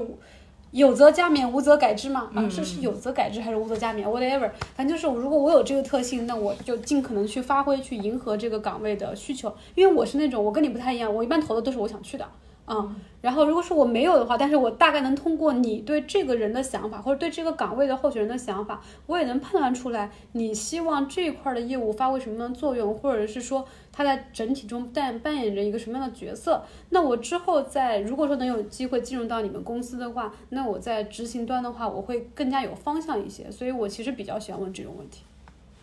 [0.73, 2.31] 有则加勉，无则改之嘛。
[2.35, 9.55] 啊，这是有则改之还是无则加勉？Whatever，反正就是如果我有这个特性，那我就尽可能去发挥，去迎合这个岗位的需求。
[9.75, 12.27] 因为我是那种，我跟你不太一样，我一般投的都是我想去的。
[12.73, 26.64] 嗯，然后如果说我没有的话，但是我大概能通过你对这个人的想法，或者对这个岗位的候选人的想法，我也能判断出来你希望这一块的业务发挥什么样的作用，或者是说他在整体中扮扮演着一个什么样的角色。
[26.91, 33.51] 那我之后在如果说能有机会进入到你们公司的话，那我在执行端的话，我会更加有方向一些。
[33.51, 35.23] 所以我其实比较喜欢问这种问题。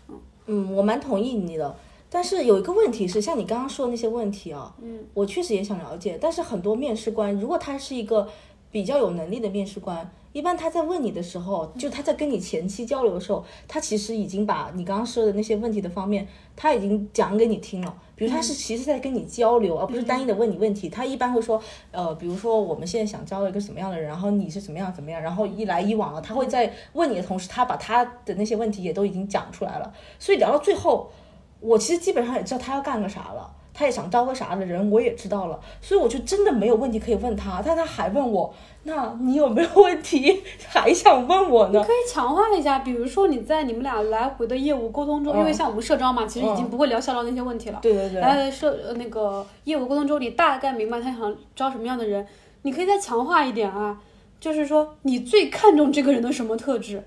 [0.08, 1.76] 嗯嗯，我蛮同意你的。
[2.12, 6.18] 但是有一个问题是，像你刚刚说的那些问题啊，嗯，我确实也想了解。
[6.20, 8.28] 但是很多面试官，如果他是一个
[8.72, 17.96] 比较有能力的面试官，一般他在问你的时候，就他在跟你前期交流的时候，他其实已经把你刚刚说的那些问题的方面，他已经讲给你听了。
[18.16, 20.90] 比如他是其实在跟你交流，而不是单一的问你问题。
[20.90, 29.94] 他一般会说，呃，比如说我们现在想招一个什么样的人，然后你是怎么样怎么样，然后一来一往了，他会在问你的同时，他把他的那些问题也都已经讲出来了。
[30.18, 31.12] 所以聊到最后。
[31.60, 38.54] 我其实基本上也知道他要干个啥了，他也想招个啥的人，我也知道了，所以我就真的没有问题可以问他，但他还问我，
[38.84, 41.84] 那你有没有问题 还想问我呢？
[41.84, 47.80] 可以强化一下，比如说你在你们俩来回的业务沟通中，因为像我们社招嘛，其实已经不会聊校招那些问题了。
[47.82, 48.22] 对对对。
[48.22, 52.26] 来社那个业务沟通中，你大概明白他想招什么样的人，
[52.62, 54.02] 你可以再强化一点啊，
[54.40, 57.04] 就是说你最看重这个人的什么特质？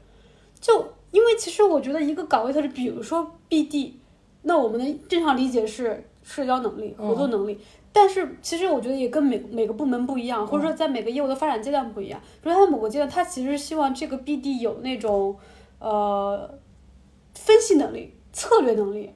[0.60, 3.92] 就因为其实我觉得一个岗位特质，比如说 BD。
[4.42, 7.58] 那我们的正常理解是社交能力、合作能力，
[7.92, 12.20] 但是其实我觉得也跟每每个部门不一样，或者说在每个业务的发展阶段不一样。
[12.42, 15.36] 比如他在某个阶段，他其实希望这个 BD 有那种，
[15.78, 16.48] 呃
[17.34, 19.10] 分析能力、策略能力，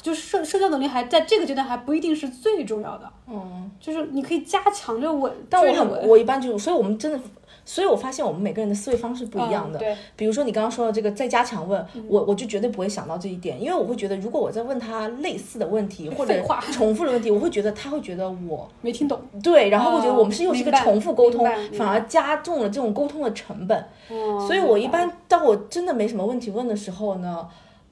[0.00, 7.20] 就是社社交能力还在这个阶段还不一定是最重要的，嗯，就是你可以加强这稳，但我很我一般这种，所以我们真的，
[7.66, 9.78] 所以我发现我们每个人的思维方式不一样的。
[9.78, 16.42] 嗯对，比如说你刚刚说的这个再加强问，嗯我我就绝对不会想到这一点，因为我会觉得如果我在问他类似的问题或者
[16.72, 19.20] 重复的问题，我会觉得他会觉得我没听懂。
[19.42, 21.44] 对，然后我觉得哦我们是又是一个重复沟通
[21.74, 23.78] 反而加重了这种沟通的成本。
[24.08, 27.46] 哦所以我一般当我真的没什么问题问的时候呢。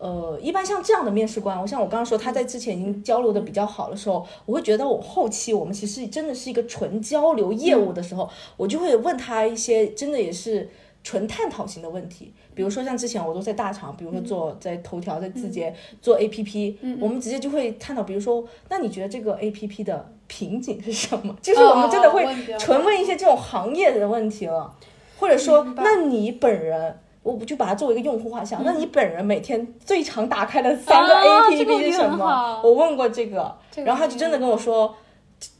[0.05, 8.29] 呃，一般像这样的面试官，我像我刚刚说他在之前已经交流的比较好的时候，我会觉得我后期我们其实真的是一个纯交流业务的时候，
[8.59, 10.69] 我就会问他一些真的也是
[11.03, 21.35] 纯探讨型的问题，比如说像之前我都在大厂，比如说做在头条在字节做 APP，、我们直接就会探讨，比如说那你觉得这个 APP 的瓶颈是什么？
[21.41, 22.27] 就是我们真的会
[22.59, 24.75] 纯问一些这种行业的问题了，
[25.19, 26.99] 或者说那你本人。
[27.25, 32.61] 我不就把它作为一个用户画像，那你本人每天最常打开的三个啊这个 APP 是什么？
[32.63, 34.95] 我问过这个，这个然后他就真的跟我说，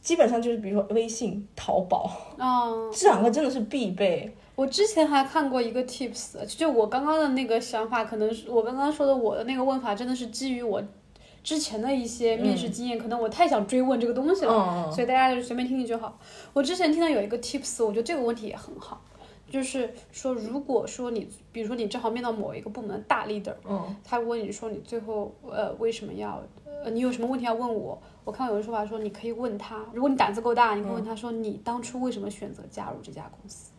[0.01, 4.33] 基本上就是比如说微信、淘宝啊，这两个真的是必备。
[4.55, 10.81] 我之前还看过一个 tips，就我刚刚的那个想法，可能是我刚刚说的我的那个问法，真的是基于我
[11.43, 16.17] 之前的一些面试经验，可能我太想追问这个东西了，嗯所以大家就随便听听就好。
[16.53, 19.01] 我之前听到有一个 tips，我觉得这个问题也很好，
[19.49, 26.43] 就是说，如果说你，比如说你正好面到某一个部门的大 leader，嗯他问你说你最后呃为什么要
[26.83, 28.01] 呃你有什么问题要问我？
[28.23, 33.71] 我看有人说法说你可以问他，如果你胆子够大，你可以问他说你当初为什么选择加入这家公司？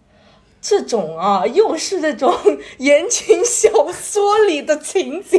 [0.60, 2.34] 这种啊，又是那种
[2.78, 5.38] 言情小说里的情节，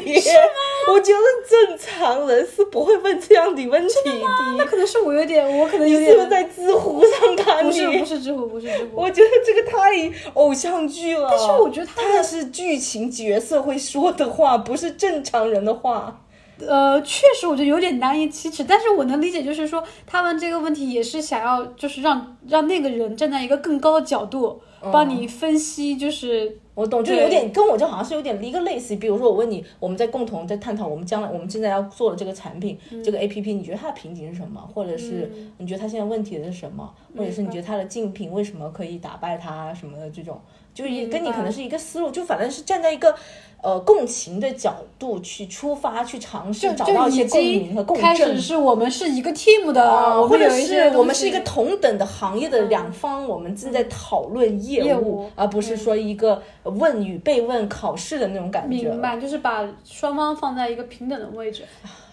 [0.90, 4.12] 我觉得正常人是不会问这样的问题的
[4.58, 4.66] 那。
[4.66, 8.06] 可能是我有点，我可能有你是不是点在知乎上看不是不？
[8.06, 11.28] 是知乎不是知乎，我觉得这个太偶像剧了。
[11.30, 16.22] 但是我觉得他的它是剧情角色会说的话，不是正常人的话。
[16.60, 28.96] 呃，确实我觉得有点难以启齿，但是我能理解，就是说他问这个问题也是想要，就是让让那个人站在一个更高的角度，帮你分析，就是我懂，就有点跟我就好像是有点一个类似。
[28.98, 34.62] 比如说，我问你，我们在共同在探讨我们将来我们现在要做的这个产品，这个 A P P，你觉得它的瓶颈是什么？
[34.74, 36.94] 或者是你觉得它现在问题的是什么？
[37.18, 40.40] 或者是你觉得它的竞品为什么可以打败它什么的这种，
[40.74, 43.16] 就也跟你可能是一个思路，就反正是站在一个
[43.62, 48.40] 呃共情的角度去出发，去尝试就找到一些共鸣和共振开始。
[48.40, 58.90] 是我们是一个 team 的，啊，或者是我们是一个同等的行业的两方，我们正在讨论业务而不是说一个问与被问考试的那种感觉。
[58.90, 61.64] 明白，就是把双方放在一个平等的位置。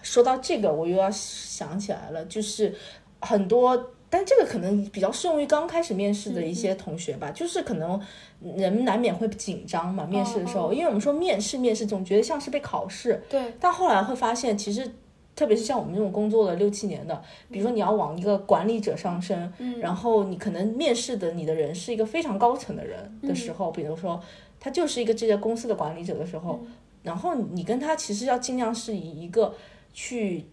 [0.01, 2.75] 说到这个，我又要想起来了，就是
[3.21, 7.99] 很多，但这个可能比较适用于刚开始面试的一些同学吧，就是可能
[8.39, 14.89] 人难免会紧张嘛，面试的时候，哦因为我们说面试，面试总觉得像是被考试，对，但后来会发现，其实
[15.35, 19.77] 特别是像我们这种工作了六七年的，比如说你要往一个管理者上升，嗯。
[19.81, 24.17] 然后你可能面试的你的人是一个非常高层的人的时候，比如说
[24.61, 26.61] 他就是一个这家公司的管理者的时候，
[27.03, 29.53] 然后你跟他其实要尽量是以一个
[29.93, 30.45] 去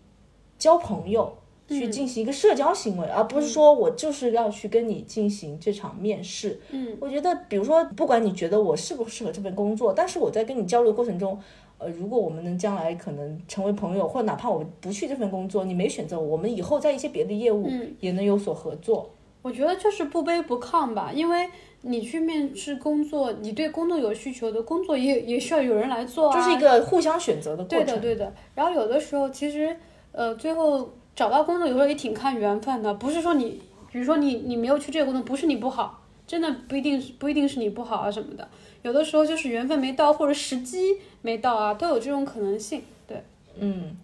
[0.58, 1.38] 交朋友。
[1.68, 6.60] 去进行一个社交行为，而不是说我就是要去跟你进行这场面试。
[6.70, 11.38] 嗯，我觉得，比如说，不管你觉得我适不适合这份工作，但是我在跟你交流过程中，
[11.78, 19.10] 呃，如果我们能将来可能成为朋友，或者哪怕我不去这份工作，你没选择我，我们以后在一些别的业务也能有所合作。
[19.40, 21.48] 我觉得就是不卑不亢吧，因为
[21.80, 27.96] 你去面试工作，你对工作有需求的工作也也需要有人来做啊，就是一个互相选择的过对程。
[27.96, 28.32] 的对的。
[28.54, 29.76] 然后有的时候其实
[30.12, 33.60] 呃最后找到工作有时候也挺看缘分的，不是说你
[33.90, 38.48] 比如说你你没有去这个工作，不是你不好，真的不一定是不一定是你不好啊什么的，
[38.82, 42.82] 有的时候就是缘分没到或者时机没到啊，都有这种可能性。
[43.06, 43.22] 对，
[43.58, 43.96] 嗯，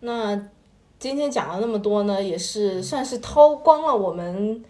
[0.00, 0.48] 那
[0.98, 4.62] 今天讲了那么多呢，也是算是掏光了我们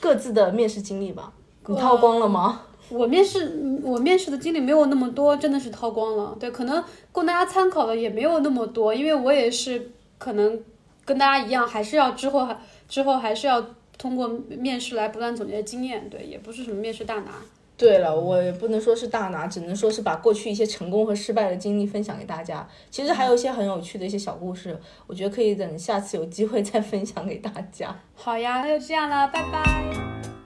[0.00, 1.32] 各自的面试经历吧。
[1.66, 2.62] 你掏光了吗？
[2.88, 6.36] 我面试嗯我面试的经历没有那么多，真的是掏光了。
[6.38, 10.60] 对，可能供大家参考的也没有那么多，因为我也是可能
[11.06, 13.64] 跟大家一样，还是要之后还之后还是要
[13.96, 16.10] 通过面试来不断总结经验。
[16.10, 17.30] 对，也不是什么面试大拿。
[17.78, 22.66] 对了，我也不能说是大拿，只能说是把过去一些成功和失败的经历分享给大家。
[22.90, 27.94] 其实还有一些很有趣的一些小故事，我觉得可以等下次有机会 再分享给大家。
[28.14, 30.45] 好呀，那就这样了，拜拜。